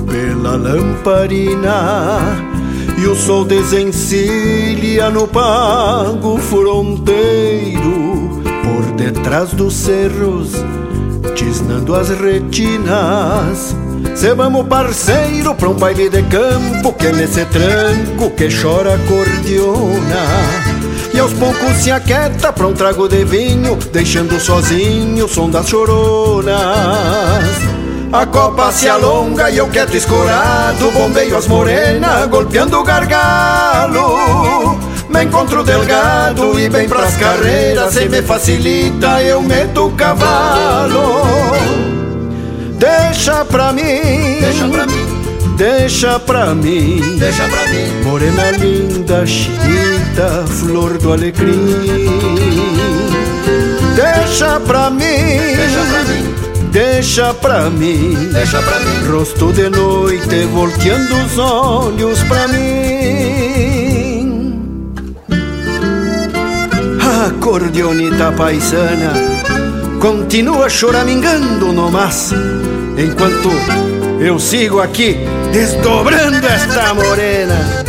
[0.10, 2.22] pela lamparina.
[2.98, 10.54] E o sol desencilha no pago fronteiro, por detrás dos cerros,
[11.36, 13.76] tisnando as retinas.
[14.16, 20.73] Se vamos parceiro pra um baile de campo, que nesse tranco que chora acordeona.
[21.14, 25.70] E aos poucos se aquieta pra um trago de vinho, deixando sozinho o som das
[25.70, 26.58] choronas.
[28.12, 34.78] A copa se alonga e eu quieto escorado, bombeio as morenas, golpeando o gargalo.
[35.10, 41.24] Me encontro delgado e bem pras carreiras, se me facilita eu meto o cavalo.
[42.78, 45.24] Deixa pra mim, deixa pra mim.
[45.56, 49.24] Deixa pra mim, deixa pra mim, morena linda,
[50.14, 51.68] bonita flor do alecrim.
[53.96, 56.34] Deixa pra mim, deixa pra mim,
[56.72, 59.08] deixa pra mim, deixa pra mim.
[59.12, 62.64] rosto de noite volteando os olhos pra mim.
[67.02, 69.14] A acordeonita paisana
[70.00, 72.34] continua choramingando no mas,
[72.98, 73.50] enquanto
[74.20, 75.18] eu sigo aqui
[75.52, 77.83] desdobrando esta morena.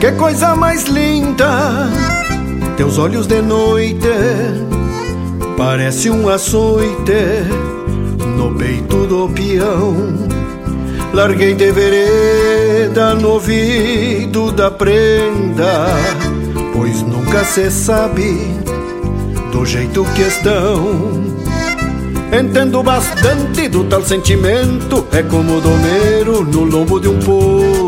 [0.00, 1.90] Que coisa mais linda,
[2.76, 4.08] teus olhos de noite,
[5.56, 7.42] parece um açoite
[8.36, 9.96] no peito do peão.
[11.12, 15.86] Larguei de vereda no ouvido da prenda,
[16.72, 18.38] pois nunca se sabe
[19.50, 21.26] do jeito que estão.
[22.32, 27.87] Entendo bastante do tal sentimento, é como domeiro no lombo de um potro.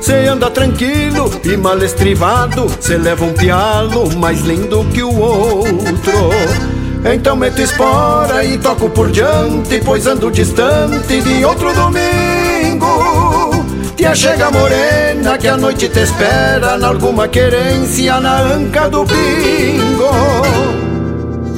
[0.00, 6.30] Cê anda tranquilo e mal estrivado, cê leva um pialo mais lindo que o outro.
[7.12, 13.64] Então meto espora e toco por diante, pois ando distante de outro domingo.
[13.96, 20.10] Tia chega morena que a noite te espera, na alguma querência na anca do bingo.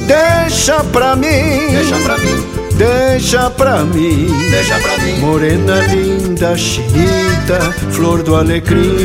[0.06, 2.57] Deixa pra mim, deixa pra mim.
[2.78, 8.96] Deixa pra mim, deixa pra mim, morena linda, chinita, flor do alecrim.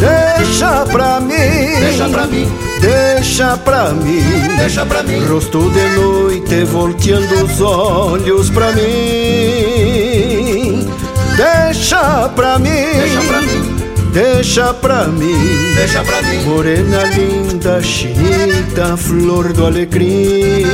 [0.00, 1.36] Deixa pra mim,
[1.78, 5.24] deixa pra mim, deixa pra mim, deixa pra mim.
[5.26, 8.82] Rosto de noite volteando os olhos pra mim.
[11.36, 13.59] Deixa pra mim, deixa pra mim.
[14.12, 20.66] Deixa pra mim, deixa pra mim, morena linda, chinita, flor do alecrim.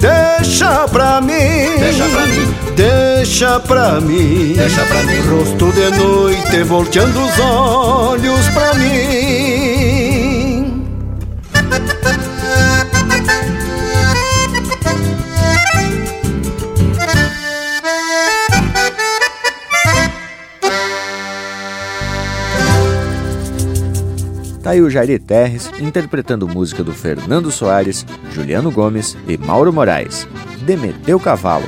[0.00, 6.62] Deixa pra mim, deixa pra mim, deixa pra mim, deixa pra mim, rosto de noite
[6.64, 9.67] volteando os olhos pra mim.
[24.68, 30.28] Tá aí o Jairi Terres interpretando música do Fernando Soares, Juliano Gomes e Mauro Moraes,
[30.66, 31.64] Demeteu Cavalo.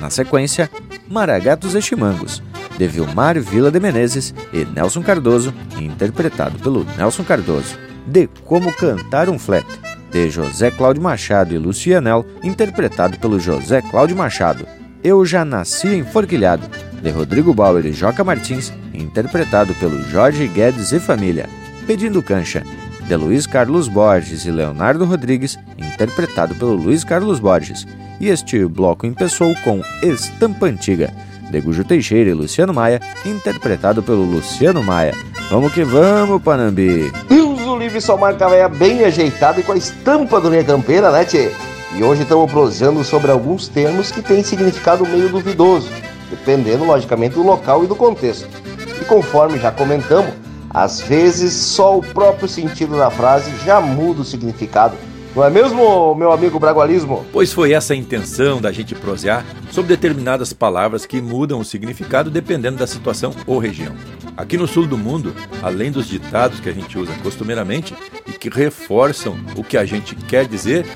[0.00, 0.70] Na sequência,
[1.10, 2.42] Maragatos e Chimangos,
[2.78, 9.28] de Vilmar Vila de Menezes e Nelson Cardoso, interpretado pelo Nelson Cardoso, de Como Cantar
[9.28, 9.66] um Flat,
[10.10, 14.66] de José Cláudio Machado e Lucianel, interpretado pelo José Cláudio Machado.
[15.04, 16.66] Eu Já Nasci Enforquilhado,
[17.02, 21.46] de Rodrigo Bauer e Joca Martins, interpretado pelo Jorge Guedes e Família.
[21.88, 22.62] Pedindo Cancha,
[23.06, 27.86] de Luiz Carlos Borges e Leonardo Rodrigues, interpretado pelo Luiz Carlos Borges.
[28.20, 31.10] E este bloco empeçou com Estampa Antiga,
[31.50, 35.14] de Gujo Teixeira e Luciano Maia, interpretado pelo Luciano Maia.
[35.50, 37.10] Vamos que vamos, Panambi!
[37.26, 41.10] Deus o livre só marca véia bem ajeitada e com a estampa do Linha Campeira,
[41.10, 41.50] né, tchê?
[41.96, 45.88] E hoje estamos prosseando sobre alguns termos que têm significado meio duvidoso,
[46.28, 48.46] dependendo, logicamente, do local e do contexto.
[49.00, 50.34] E conforme já comentamos,
[50.70, 54.96] às vezes só o próprio sentido da frase já muda o significado.
[55.34, 57.24] Não é mesmo, meu amigo Bragualismo?
[57.32, 62.30] Pois foi essa a intenção da gente prosear sobre determinadas palavras que mudam o significado
[62.30, 63.94] dependendo da situação ou região.
[64.36, 67.94] Aqui no sul do mundo, além dos ditados que a gente usa costumeiramente
[68.26, 70.86] e que reforçam o que a gente quer dizer,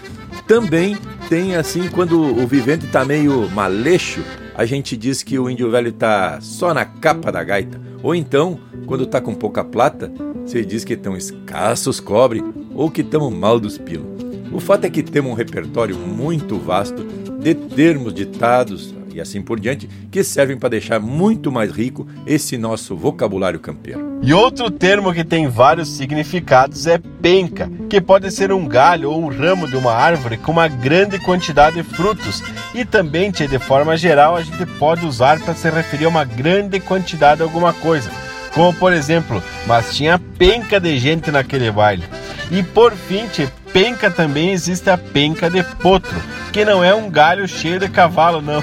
[0.46, 0.96] também
[1.28, 4.22] tem assim quando o vivente está meio maleixo,
[4.54, 7.80] a gente diz que o índio velho está só na capa da gaita.
[8.02, 10.12] Ou então, quando está com pouca plata,
[10.44, 12.42] você diz que estão escassos cobre
[12.74, 14.06] ou que estamos mal dos pilos.
[14.52, 17.04] O fato é que temos um repertório muito vasto
[17.40, 22.56] de termos ditados e assim por diante, que servem para deixar muito mais rico esse
[22.56, 24.18] nosso vocabulário campeiro.
[24.22, 29.20] E outro termo que tem vários significados é penca, que pode ser um galho ou
[29.20, 32.42] um ramo de uma árvore com uma grande quantidade de frutos.
[32.74, 36.78] E também, de forma geral, a gente pode usar para se referir a uma grande
[36.78, 38.10] quantidade de alguma coisa.
[38.54, 42.04] Como por exemplo, mas tinha penca de gente naquele baile.
[42.50, 43.26] E por fim,
[43.72, 46.14] penca também existe a penca de potro,
[46.52, 48.62] que não é um galho cheio de cavalo, não.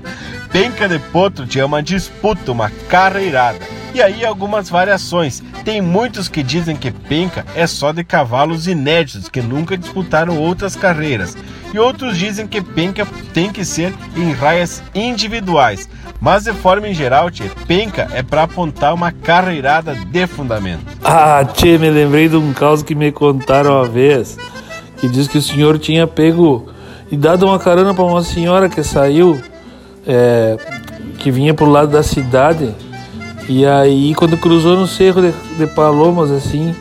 [0.52, 3.79] penca de potro é uma disputa, uma carreirada.
[3.92, 5.42] E aí algumas variações.
[5.64, 10.76] Tem muitos que dizem que penca é só de cavalos inéditos que nunca disputaram outras
[10.76, 11.36] carreiras.
[11.72, 15.88] E outros dizem que penca tem que ser em raias individuais.
[16.20, 20.84] Mas de forma em geral, tchê, penca é para apontar uma carreirada de fundamento.
[21.02, 24.36] Ah, tchê, me lembrei de um caso que me contaram uma vez,
[24.98, 26.68] que diz que o senhor tinha pego
[27.10, 29.40] e dado uma carona para uma senhora que saiu,
[30.06, 30.56] é,
[31.18, 32.74] que vinha pro lado da cidade,
[33.50, 36.72] e aí quando cruzou no cerro de, de Palomas, assim,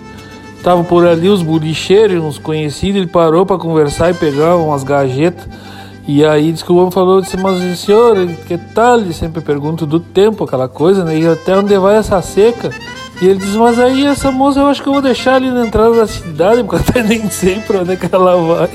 [0.62, 5.48] tava por ali os bolicheiros, uns conhecidos, ele parou para conversar e pegar umas gajetas,
[6.08, 8.16] E aí diz que o homem falou, disse, mas senhor,
[8.46, 9.00] que tal?
[9.00, 11.18] Ele sempre pergunta do tempo, aquela coisa, né?
[11.18, 12.70] E até onde vai essa seca?
[13.20, 15.66] E ele diz, mas aí essa moça eu acho que eu vou deixar ali na
[15.66, 18.70] entrada da cidade, porque até nem sei pra onde é que ela vai.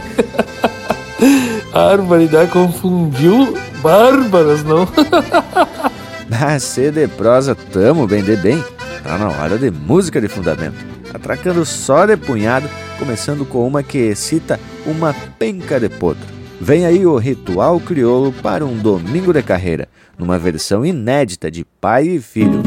[1.72, 4.84] A barbaridade confundiu bárbaras, não?
[6.28, 8.62] Nascer de prosa tamo bem de bem.
[9.02, 10.76] Tá na hora de música de fundamento.
[11.12, 12.68] Atracando só de punhado,
[12.98, 16.24] começando com uma que cita uma penca de potro.
[16.60, 19.88] Vem aí o ritual crioulo para um domingo de carreira,
[20.18, 22.62] numa versão inédita de pai e filho.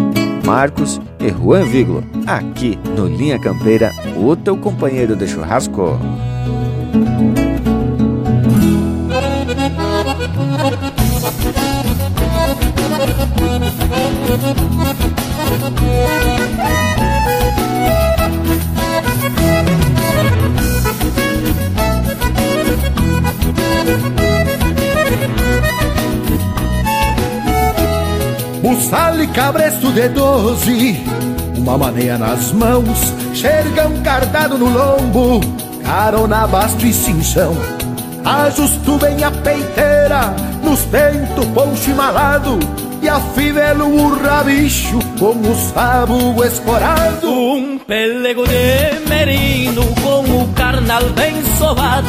[0.45, 5.99] Marcos e Juan Viglo, aqui no Linha Campeira, o teu companheiro de churrasco.
[28.61, 31.03] Buçal e cabresto de doze,
[31.57, 35.41] uma maneia nas mãos, xergão cardado no lombo,
[35.83, 37.55] carona, basto e cinchão.
[38.23, 42.59] Ajusto bem a peiteira, nos pento, poncho e malado,
[43.01, 47.29] e afivelo o rabicho o sabo escorado.
[47.29, 52.07] Um pelego de merino com o carnal bem sovado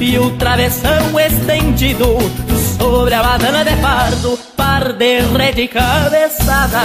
[0.00, 2.18] e o travessão estendido
[2.78, 6.80] sobre a badana de fardo, par de rede cabeçada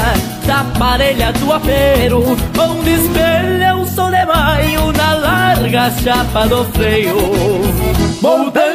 [0.45, 2.23] da parelha do apero,
[2.59, 7.15] onde espelha o sol de maio na larga chapa do freio.
[8.21, 8.74] Moldando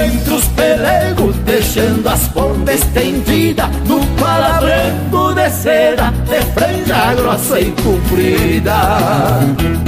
[0.00, 7.72] entre os pelegos, deixando as pontas estendidas no pala de cera, de franja grossa e
[7.82, 9.87] comprida.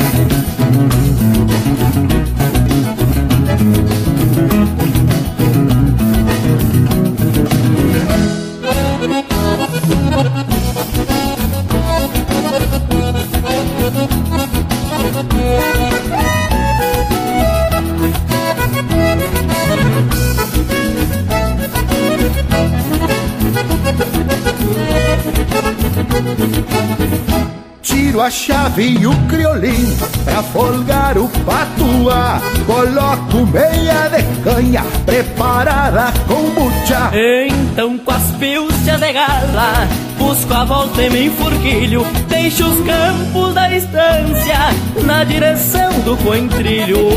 [27.82, 32.40] Tiro a chave e o criolim pra folgar o patuá.
[32.66, 37.10] Coloco meia de canha preparada com bucha.
[37.14, 39.88] Então com as pilchas de gala
[40.20, 44.58] Busco a volta e me enfurquilho Deixo os campos da estância
[45.02, 47.08] Na direção do coentrilho.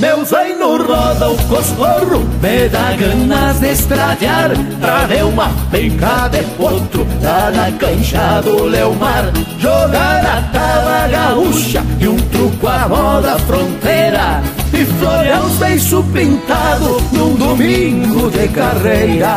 [0.00, 4.52] Meu zaino roda o coscorro Me dá ganas de estradear.
[4.80, 9.30] Pra ver uma penca de potro Lá na cancha do Leomar.
[9.58, 14.42] Jogar a tava gaúcha E um truco à moda fronteira
[14.74, 19.36] e florear os beiços pintados num domingo de carreira.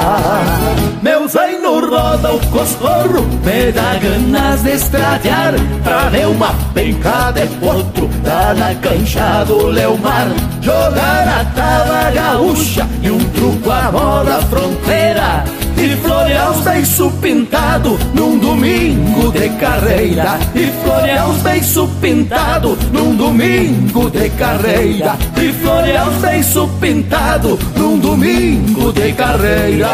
[1.01, 5.53] Meu zaino roda o coscorro, me dá ganas de estradear
[5.83, 10.27] pra ver uma penca de potro lá na cancha do Leomar.
[10.61, 15.43] Jogar a tava gaúcha e um truco à moda fronteira.
[15.77, 20.39] E florear os beiços pintados num domingo de carreira.
[20.55, 25.15] E florear os beiços pintados num domingo de carreira.
[25.39, 29.87] E florear os beiços pintados num domingo de carreira.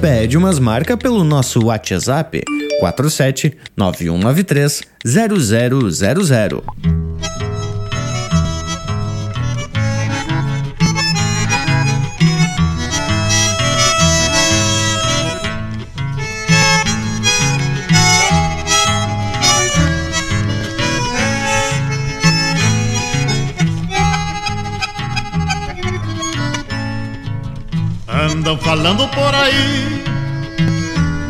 [0.00, 2.44] Pede umas marcas pelo nosso WhatsApp
[2.78, 6.62] 47 9193 0000.
[28.34, 30.04] Andam falando por aí,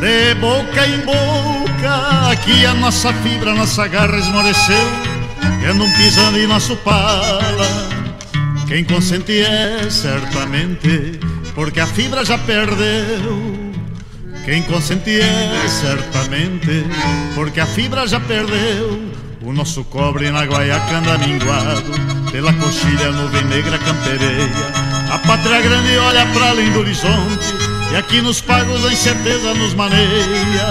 [0.05, 4.87] de boca em boca, aqui a nossa fibra, a nossa garra esmoreceu,
[5.63, 7.89] e andam pisando em nosso pala.
[8.69, 11.19] Quem consente é certamente,
[11.55, 13.73] porque a fibra já perdeu.
[14.45, 16.85] Quem consente é certamente,
[17.35, 19.11] porque a fibra já perdeu.
[19.41, 21.93] O nosso cobre na guaiaca anda minguado,
[22.31, 24.51] pela coxilha nuvem negra campereia.
[25.11, 29.73] A pátria grande olha para além do horizonte, e aqui nos pagos a incerteza nos
[29.73, 30.67] maneia.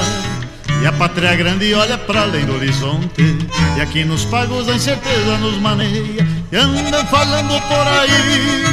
[0.81, 3.37] E a pátria grande olha para além do horizonte,
[3.77, 6.27] e aqui nos pagos a incerteza nos maneia.
[6.51, 8.65] E andam falando por aí,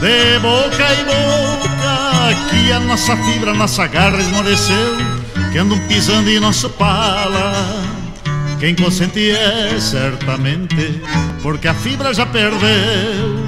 [0.00, 4.96] de boca em boca, que a nossa fibra, nossa garra esmoreceu,
[5.52, 7.52] que andam pisando em nosso pala.
[8.58, 11.00] Quem consente é certamente,
[11.40, 13.46] porque a fibra já perdeu.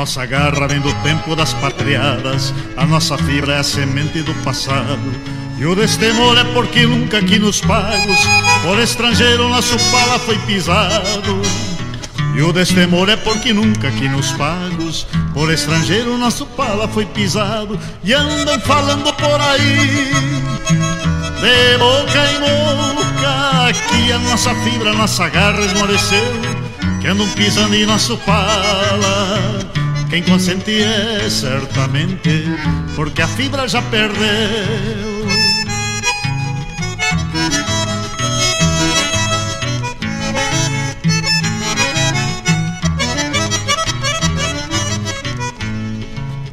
[0.00, 5.12] Nossa garra vem do tempo das patriadas, a nossa fibra é a semente do passado.
[5.58, 8.18] E o destemor é porque nunca aqui nos pagos,
[8.62, 11.42] por estrangeiro nosso pala foi pisado.
[12.34, 17.78] E o destemor é porque nunca aqui nos pagos, por estrangeiro nosso pala foi pisado.
[18.02, 20.14] E andam falando por aí,
[21.42, 26.24] de boca em boca, que a nossa fibra, a nossa garra esmoreceu,
[27.02, 29.29] que andam pisando em nosso pala.
[30.10, 32.44] Quem consente é certamente,
[32.96, 34.18] porque a fibra já perdeu.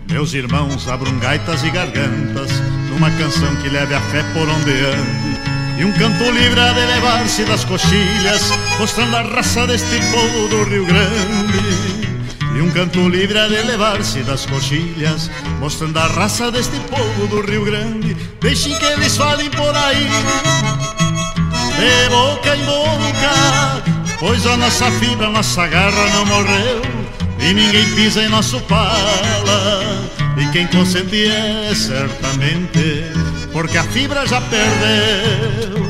[0.08, 2.52] Meus irmãos abram gaitas e gargantas
[2.92, 5.82] numa canção que leve a fé por onde ande.
[5.82, 10.64] E um canto livre a de elevar-se das coxilhas, mostrando a raça deste povo do
[10.64, 12.07] Rio Grande.
[12.58, 15.30] E um canto livre a elevar-se das coxilhas,
[15.60, 18.18] mostrando a raça deste povo do Rio Grande.
[18.42, 20.10] Deixem que eles falem por aí,
[21.78, 23.84] de boca em boca,
[24.20, 26.82] pois a nossa fibra, a nossa garra não morreu,
[27.40, 30.10] e ninguém pisa em nosso pala.
[30.36, 33.04] E quem consente é certamente,
[33.54, 35.86] porque a fibra já perdeu.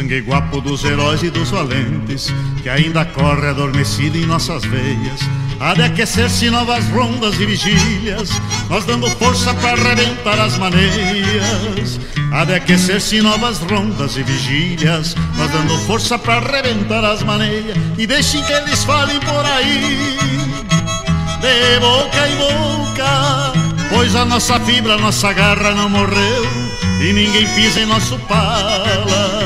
[0.00, 2.32] Sangue guapo dos heróis e dos valentes,
[2.62, 5.20] que ainda corre adormecido em nossas veias.
[5.60, 8.30] Há de aquecer-se novas rondas e vigílias,
[8.70, 12.00] nós dando força para arrebentar as maneias.
[12.32, 17.76] Há de aquecer-se novas rondas e vigílias, nós dando força para arrebentar as maneias.
[17.98, 20.16] E deixem que eles falem por aí,
[21.42, 23.52] de boca em boca,
[23.90, 26.46] pois a nossa fibra, a nossa garra não morreu,
[27.02, 29.39] e ninguém pisa em nosso pala.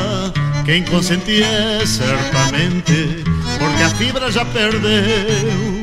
[0.64, 3.22] Quem consente é certamente,
[3.58, 5.80] porque a fibra já perdeu.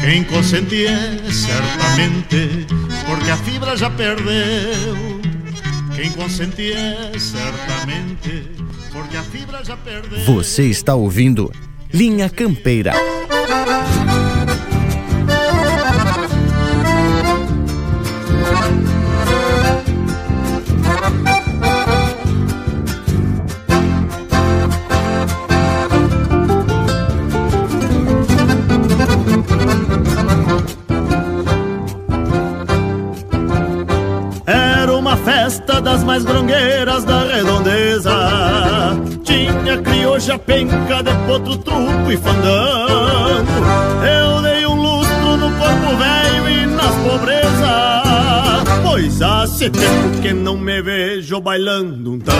[0.00, 2.66] Quem consente é certamente,
[3.04, 5.20] porque a fibra já perdeu.
[5.96, 8.48] Quem consente é certamente,
[8.92, 10.24] porque a fibra já perdeu.
[10.24, 11.52] Você está ouvindo
[11.92, 12.92] Linha Campeira.
[35.52, 38.10] Festa das mais grongueiras da redondeza.
[39.22, 43.52] Tinha crioja, penca de potro, truco e fandango.
[44.02, 48.82] Eu dei um lustro no corpo velho e nas pobrezas.
[48.82, 52.38] Pois há se tempo que não me vejo bailando um tango.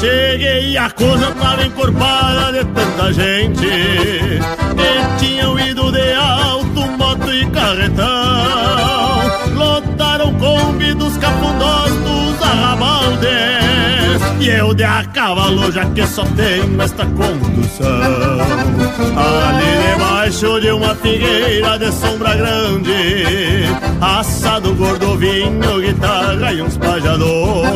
[0.00, 4.40] Cheguei a coisa tava encorpada de tanta gente.
[4.76, 8.95] Que tinham ido de alto, moto e carretão
[9.66, 13.26] Lotaram Kombi dos cafundós dos arrabaldes.
[14.40, 17.88] E eu de a cavalo já que só tenho esta condução.
[19.16, 23.64] Ali debaixo de uma figueira de sombra grande
[24.00, 27.66] Assado gordo vinho, guitarra e uns pajador.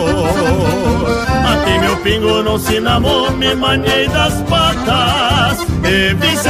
[1.52, 6.48] Aqui meu pingo não se namou, me manhei das patas E vice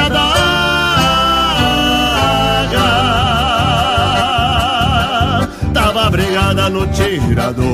[6.11, 7.67] Brigada no tirador.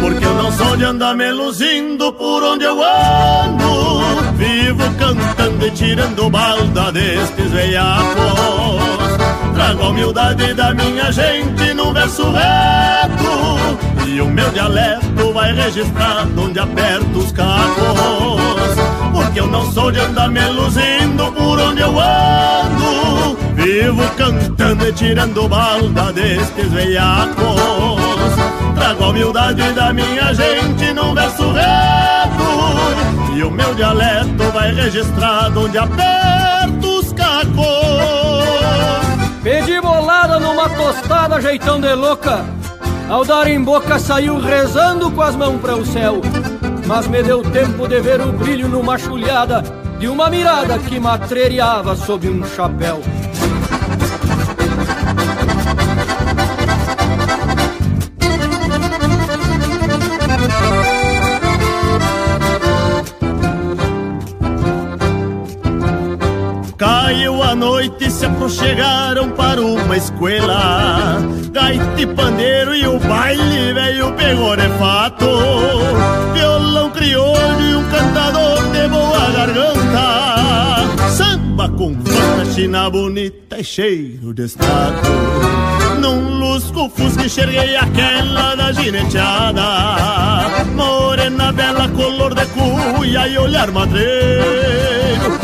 [0.00, 4.34] Porque eu não sou de andar me luzindo por onde eu ando.
[4.36, 9.14] Vivo cantando e tirando balda destes veiacos.
[9.54, 14.08] Trago a humildade da minha gente num verso reto.
[14.08, 18.40] E o meu dialeto vai registrado onde aperto os cacos.
[19.12, 24.92] Porque eu não sou de andar me luzindo por onde eu ando Vivo cantando e
[24.92, 27.34] tirando balda destes veiacos.
[28.74, 35.64] Trago a humildade da minha gente num verso reto E o meu dialeto vai registrado
[35.64, 37.54] onde aperto os cacos.
[39.42, 42.44] Pedi bolada numa tostada jeitão de louca.
[43.08, 46.20] Ao dar em boca saiu rezando com as mãos para o céu.
[46.86, 49.64] Mas me deu tempo de ver o brilho numa chulhada
[49.98, 53.00] De uma mirada que matreiriava sob um chapéu
[67.54, 71.18] Caiu a noite se aproxegaram para uma escola
[71.52, 75.26] Gaita e pandeiro e o baile veio pegou de fato
[76.34, 81.10] Violão crioulo e um cantador de boa garganta.
[81.10, 84.98] Samba com fanta china bonita e cheiro de estado
[86.00, 89.62] Num lusco fusca enxerguei aquela da gineteada.
[90.74, 95.43] Morena bela, color de cuia e olhar madreiro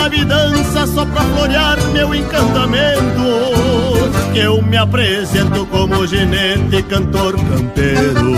[0.00, 3.20] sabe dança só pra florear meu encantamento.
[4.34, 8.36] Eu me apresento como ginete e cantor campeiro.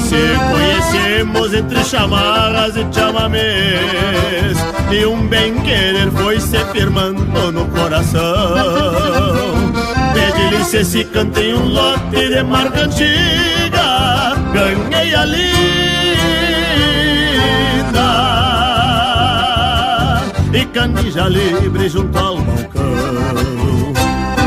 [0.00, 4.56] Se conhecemos entre chamarras e chamamés
[4.90, 8.22] E um bem-querer foi se firmando no coração.
[10.14, 15.24] Pede licença e cantei um lote de marca antiga Ganhei a
[20.68, 22.92] canija livre junto ao balcão.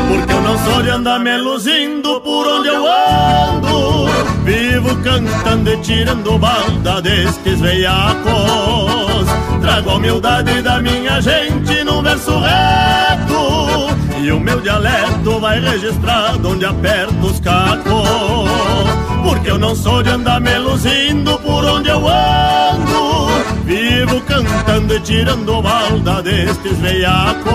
[0.08, 4.06] Porque eu não sou de andar me luzindo por onde eu ando.
[4.44, 9.26] Vivo cantando e tirando balda destes veiacos.
[9.60, 13.92] Trago a humildade da minha gente num verso reto.
[14.20, 18.08] E o meu dialeto vai registrado onde aperto os cacos.
[19.24, 23.01] Porque eu não sou de andar me luzindo por onde eu ando
[23.64, 27.52] Vivo cantando e tirando balda destes veiacos.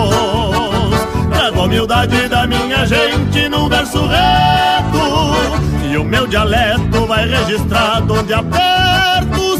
[1.30, 5.88] Trago a humildade da minha gente num verso reto.
[5.90, 9.57] E o meu dialeto vai registrado onde aperto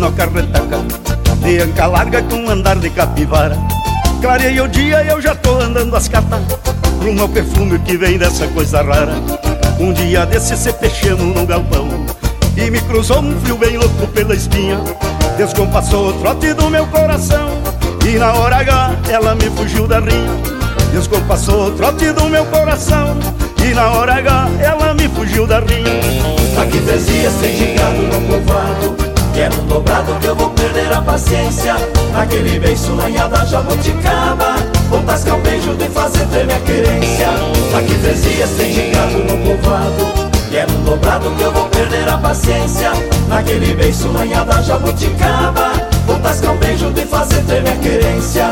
[0.00, 0.78] nessa chinoca retaca
[1.44, 3.56] De anca larga com andar de capivara.
[4.20, 6.40] Clareei o dia e eu já tô andando as catas
[6.98, 9.14] Pro meu perfume que vem dessa coisa rara.
[9.78, 11.88] Um dia desse se peixemos no galpão
[12.56, 14.78] E me cruzou um frio bem louco pela espinha.
[15.36, 17.50] Descompassou o trote do meu coração
[18.06, 20.30] E na hora H ela me fugiu da rinha.
[20.92, 23.18] Descompassou o trote do meu coração
[23.64, 26.00] E na hora H ela me fugiu da rinha.
[26.60, 29.09] Aqui três dias sem gingado no povoado
[29.40, 31.74] Quero um dobrado que eu vou perder a paciência.
[32.12, 34.56] Naquele beijo lanhada jabuticaba
[34.90, 37.28] Vou tascar um beijo de fazer tremer a querência.
[37.74, 42.18] Aqui três dias sem gingado no povoado Quero um dobrado que eu vou perder a
[42.18, 42.92] paciência.
[43.28, 45.72] Naquele beijo lanhada jabuticaba
[46.06, 48.50] Vou tascar um beijo de fazer tremer a querência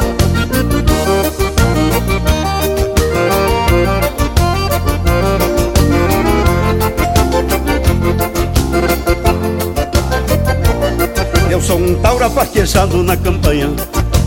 [11.58, 13.68] Eu sou um taura vaquejado na campanha.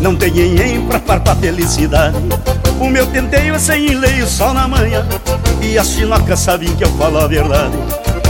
[0.02, 2.18] Não tem ninguém pra farpar felicidade.
[2.78, 5.08] O meu tenteio é sem enleio só na manhã.
[5.62, 7.72] E as chinocas sabem que eu falo a verdade.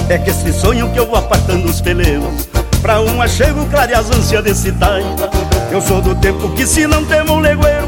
[0.07, 2.47] É que esse sonho que eu vou apartando os peleus
[2.79, 5.29] Pra um achego clarear as ânsias desse taipa
[5.71, 7.87] Eu sou do tempo que se não tem um legueiro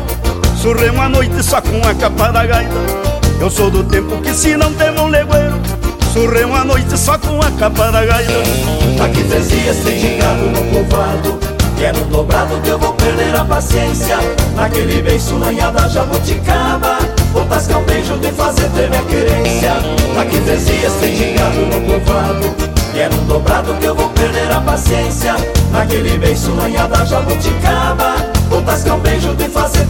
[0.56, 2.74] Surremo a noite só com a capa da gaita.
[3.40, 5.62] Eu sou do tempo que se não tem um legueiro
[6.14, 8.34] Surremo a noite só com a capa da gaita.
[9.04, 11.40] Aqui três dias sem gingado no povoado
[11.76, 14.20] Quero um dobrado que eu vou perder a paciência.
[14.56, 17.00] Naquele beijo lanhada jabuticaba
[17.32, 19.72] Vou tascar um beijo de fazer tremer a querência.
[20.22, 22.56] Aqui três dias sem gingado no povoado
[22.94, 25.36] Quero um dobrado que eu vou perder a paciência.
[25.72, 28.18] Naquele beijo lanhada jabuticaba
[28.52, 29.84] Vou tascar um beijo de fazer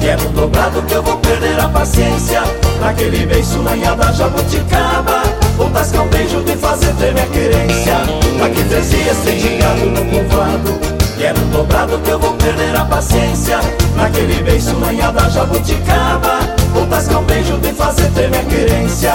[0.00, 2.42] E é no dobrado que eu vou perder a paciência.
[2.80, 5.22] Naquele beijo lanhada jabuticaba
[5.56, 7.94] Vou tascar um beijo de fazer tremer a querência.
[8.40, 10.78] Daqui três dias tem gingado no convado
[11.16, 13.60] E é no dobrado que eu vou perder a paciência.
[13.94, 16.40] Naquele beijo lanhada jabuticaba
[16.72, 19.14] Vou tascar um beijo de fazer tremer a querência.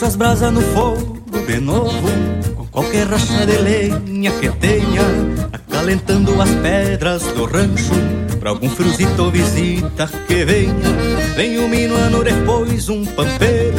[0.00, 2.08] Atiço as brasas no fogo de novo
[2.56, 5.02] Com qualquer racha de lenha que tenha
[5.52, 7.92] Acalentando as pedras do rancho
[8.40, 10.72] Pra algum fruzito ou visita que venha.
[11.36, 13.76] Vem um minuano depois um pampeiro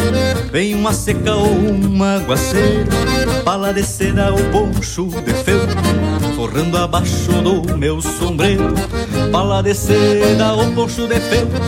[0.52, 2.92] Vem uma seca ou um aguaceiro
[3.44, 5.76] Pala de seda ou poncho de feltro
[6.36, 8.76] Forrando abaixo do meu sombreiro.
[9.32, 11.62] Pala de seda ou poncho de feltro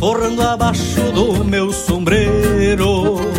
[0.00, 3.31] Forrando abaixo do meu sombreiro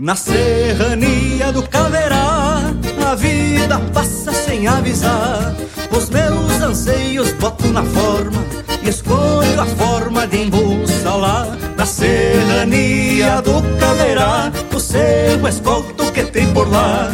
[0.00, 2.72] na serrania do Caverá,
[3.06, 5.54] a vida passa sem avisar.
[5.90, 8.42] Os meus anseios boto na forma
[8.82, 11.48] e escolho a forma de embussalar.
[11.76, 17.10] Na serrania do Caverá, o seu escolto que tem por lá.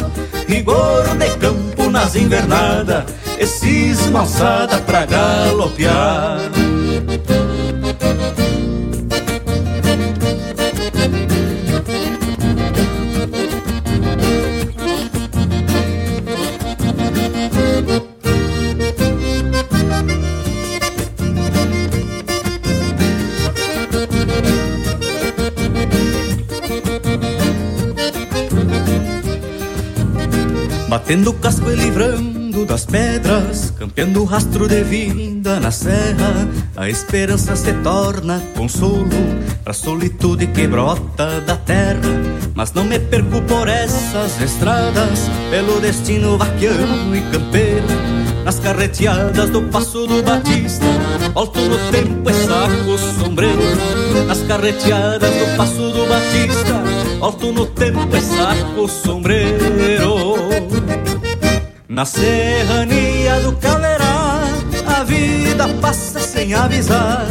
[0.47, 3.05] Rigor de campo nas invernadas,
[3.37, 6.56] esses malçada pra galopear.
[31.17, 37.57] Batendo casco e livrando das pedras, campeando o rastro de vida na serra, a esperança
[37.57, 39.09] se torna consolo
[39.65, 42.03] pra solitude que brota da terra.
[42.55, 47.87] Mas não me perco por essas estradas, pelo destino vaquiano e campeiro,
[48.45, 50.85] nas carreteadas do Passo do Batista,
[51.33, 56.83] volto no tempo e saco sombreiro, nas carreteadas do Passo do Batista,
[57.19, 60.16] volto no tempo e saco sombreiro.
[61.97, 64.43] Na serrania do Caverá,
[64.87, 67.27] a vida passa sem avisar.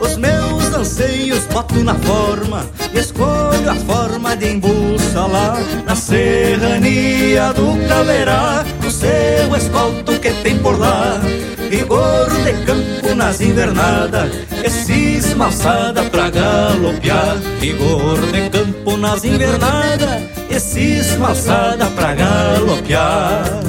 [0.00, 5.60] Os meus anseios boto na forma e escolho a forma de embussalar.
[5.86, 11.20] Na serrania do Caverá, o seu escolto que tem por lá.
[11.70, 14.32] Rigor de campo nas invernadas,
[14.64, 17.36] esses malçada pra galopear.
[17.60, 23.67] Rigor de campo nas invernadas, esses malçada pra galopear.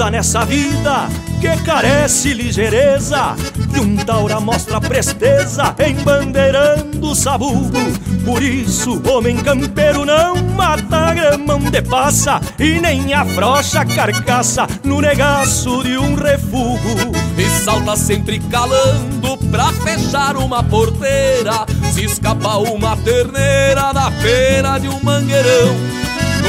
[0.00, 1.08] Coisa nessa vida
[1.40, 3.36] que carece ligeireza.
[3.74, 7.78] E um taura mostra presteza embandeirando o sabugo.
[8.24, 15.00] Por isso, homem campeiro não mata grama onde passa E nem afrocha a carcaça no
[15.00, 17.12] negaço de um refugo.
[17.36, 21.66] E salta sempre calando pra fechar uma porteira.
[21.92, 25.99] Se escapa uma terneira da feira de um mangueirão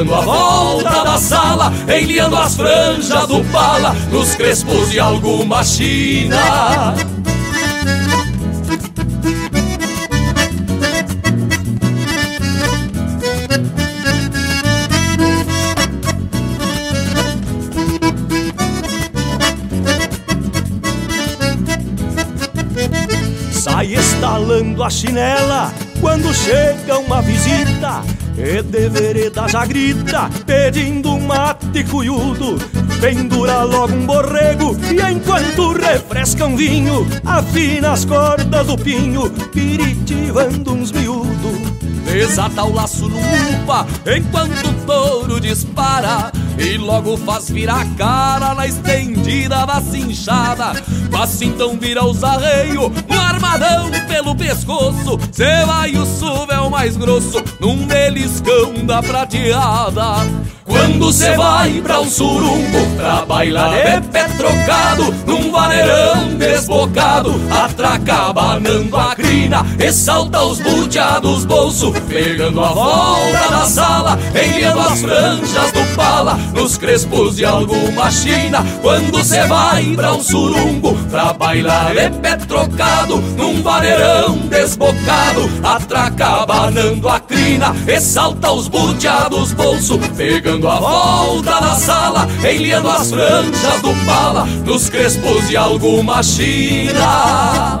[0.00, 6.94] dando a volta da sala, enliando as franjas do pala nos crespos de alguma china.
[23.52, 28.02] Sai estalando a chinela quando chega uma visita
[28.36, 32.58] e de vereda já grita pedindo mate cuiudo.
[33.00, 40.74] Pendura logo um borrego e enquanto refresca um vinho Afina as cordas do pinho, piritivando
[40.74, 47.80] uns miúdos Desata o laço no upa enquanto o touro dispara E logo faz virar
[47.80, 50.72] a cara na estendida da cinchada
[51.10, 52.92] Mas então vira os arreios,
[54.06, 60.26] pelo pescoço Cê vai o suvel mais grosso num beliscão da prateada.
[60.70, 68.28] Quando cê vai pra um surumbo Pra bailar de pé trocado Num vaneirão desbocado Atraca
[68.28, 75.00] abanando a crina E salta os buteados bolso Pegando a volta da sala Enviando as
[75.00, 78.64] franjas do pala Nos crespos de alguma china.
[78.80, 86.42] Quando cê vai pra um surumbo Pra bailar de pé trocado Num vaneirão desbocado Atraca
[86.42, 93.10] abanando a crina E salta os buteados bolso Pegando a volta da sala, enliando as
[93.10, 97.80] franjas do pala, nos crespos de alguma china.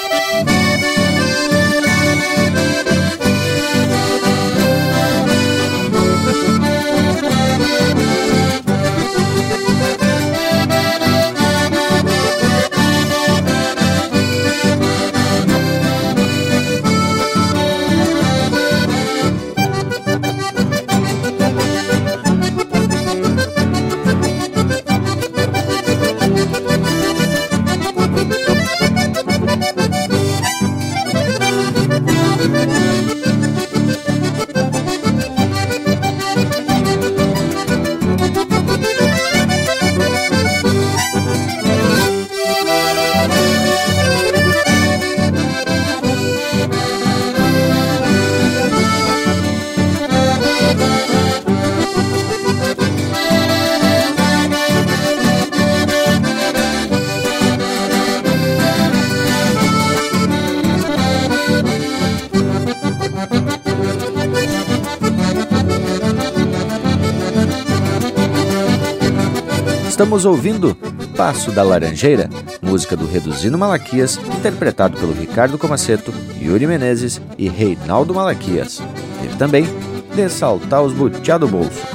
[70.01, 70.75] Estamos ouvindo
[71.15, 72.27] Passo da Laranjeira,
[72.59, 76.11] música do Reduzindo Malaquias, interpretado pelo Ricardo Comaceto,
[76.41, 78.81] Yuri Menezes e Reinaldo Malaquias.
[79.21, 79.67] Teve também
[80.15, 81.85] De Saltar os Butiá do Bolso,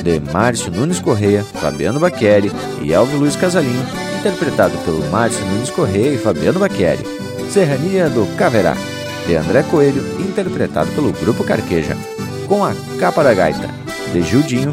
[0.00, 3.84] de Márcio Nunes Correia, Fabiano Baqueri e Elvio Luiz Casalinho,
[4.20, 7.02] interpretado pelo Márcio Nunes Correia e Fabiano Baqueri.
[7.50, 8.76] Serrania do Caverá,
[9.26, 11.96] de André Coelho, interpretado pelo Grupo Carqueja.
[12.46, 13.68] Com a Capa da Gaita,
[14.12, 14.72] de Judinho,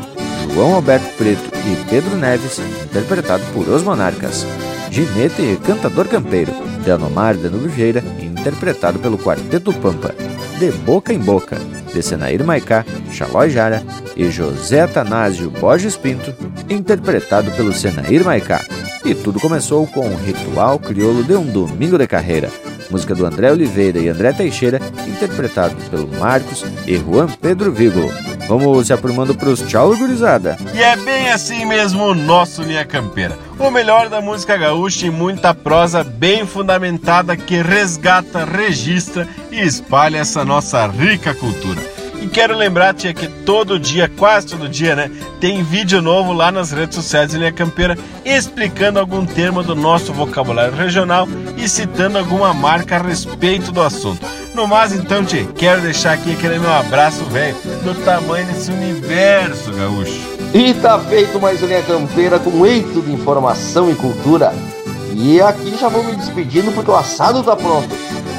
[0.54, 4.46] João Alberto Preto e Pedro Neves, interpretado por Os Monarcas.
[4.92, 6.52] Ginete e Cantador Campeiro,
[6.84, 10.14] de Anomar de Nuvigeira, interpretado pelo Quarteto Pampa.
[10.60, 11.58] De Boca em Boca,
[11.92, 13.84] de Senair Maicá, Xalói Jara
[14.16, 16.32] e José Atanásio Borges Pinto,
[16.70, 18.64] interpretado pelo Senair Maicá.
[19.04, 22.52] E tudo começou com o Ritual Crioulo de um Domingo de Carreira,
[22.92, 28.12] música do André Oliveira e André Teixeira, interpretado pelo Marcos e Juan Pedro Vigo.
[28.48, 30.58] Vamos se aprumando pros tchau, gurizada.
[30.74, 33.38] E é bem assim mesmo o nosso Linha Campeira.
[33.58, 40.18] O melhor da música gaúcha e muita prosa bem fundamentada que resgata, registra e espalha
[40.18, 41.82] essa nossa rica cultura.
[42.22, 45.12] E quero lembrar, tia, que todo dia, quase todo dia, né,
[45.42, 50.14] tem vídeo novo lá nas redes sociais de Linha Campeira explicando algum termo do nosso
[50.14, 54.26] vocabulário regional e citando alguma marca a respeito do assunto.
[54.54, 59.72] No mais, então, tia, quero deixar aqui aquele meu abraço, velho, do tamanho desse universo
[59.72, 60.22] gaúcho.
[60.54, 64.54] E tá feito mais uma Linha Campeira com eito de informação e cultura.
[65.16, 67.90] E aqui já vou me despedindo porque o assado tá pronto.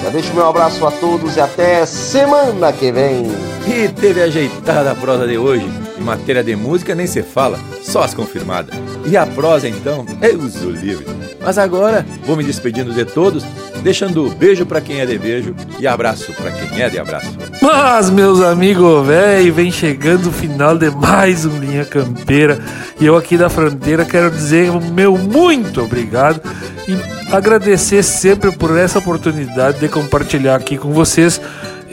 [0.04, 3.26] Já deixo meu abraço a todos e até semana que vem.
[3.66, 5.68] E teve ajeitada a prosa de hoje.
[6.04, 8.74] Matéria de música nem se fala, só as confirmadas.
[9.06, 11.06] E a prosa então, é uso livre.
[11.40, 13.44] Mas agora vou me despedindo de todos,
[13.82, 17.36] deixando beijo para quem é de beijo e abraço para quem é de abraço.
[17.60, 22.62] Mas, meus amigos, velho, vem chegando o final de mais um Linha Campeira.
[23.00, 26.40] E eu aqui da fronteira quero dizer o meu muito obrigado
[26.86, 31.40] e agradecer sempre por essa oportunidade de compartilhar aqui com vocês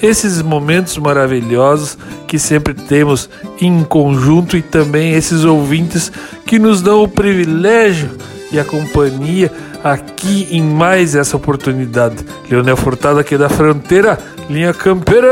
[0.02, 1.98] esses momentos maravilhosos
[2.28, 3.30] que sempre temos
[3.60, 6.12] em conjunto e também esses ouvintes
[6.46, 8.10] que nos dão o privilégio
[8.52, 9.52] e a companhia
[9.84, 12.18] aqui em mais essa oportunidade.
[12.50, 14.20] Leonel Furtado aqui da Fronteira,
[14.50, 15.30] linha campeira.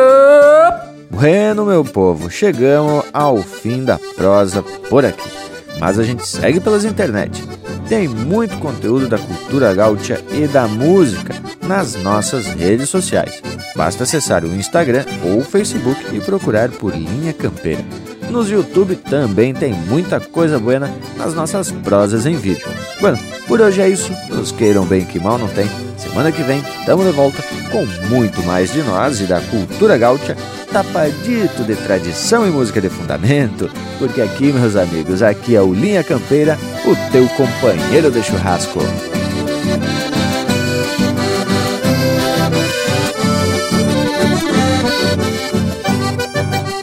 [1.10, 5.49] Bueno, meu povo, chegamos ao fim da prosa por aqui.
[5.80, 7.44] Mas a gente segue pelas internet.
[7.88, 11.34] Tem muito conteúdo da cultura gaúcha e da música
[11.66, 13.42] nas nossas redes sociais.
[13.76, 17.84] Basta acessar o Instagram ou o Facebook e procurar por Linha Campeira.
[18.30, 20.80] Nos YouTube também tem muita coisa boa
[21.18, 22.68] nas nossas prosas em vídeo.
[23.02, 24.12] Bueno, por hoje é isso.
[24.30, 25.68] Nos queiram bem que mal não tem.
[25.98, 30.38] Semana que vem estamos de volta com muito mais de nós e da cultura gaúcha,
[30.72, 33.70] tapadito de tradição e música de fundamento.
[33.98, 38.80] Porque aqui, meus amigos, aqui é o Linha Campeira, o teu companheiro de churrasco.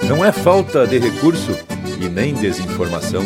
[0.08, 1.50] Não é falta de recurso
[2.00, 3.22] e nem desinformação.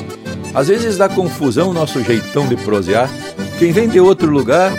[0.55, 3.11] Às vezes dá confusão nosso jeitão de prosear.
[3.59, 4.73] Quem vem de outro lugar,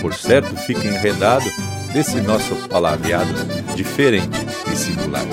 [0.00, 1.46] por certo, fica enredado
[1.92, 3.32] desse nosso palavreado
[3.74, 4.38] diferente
[4.72, 5.24] e singular.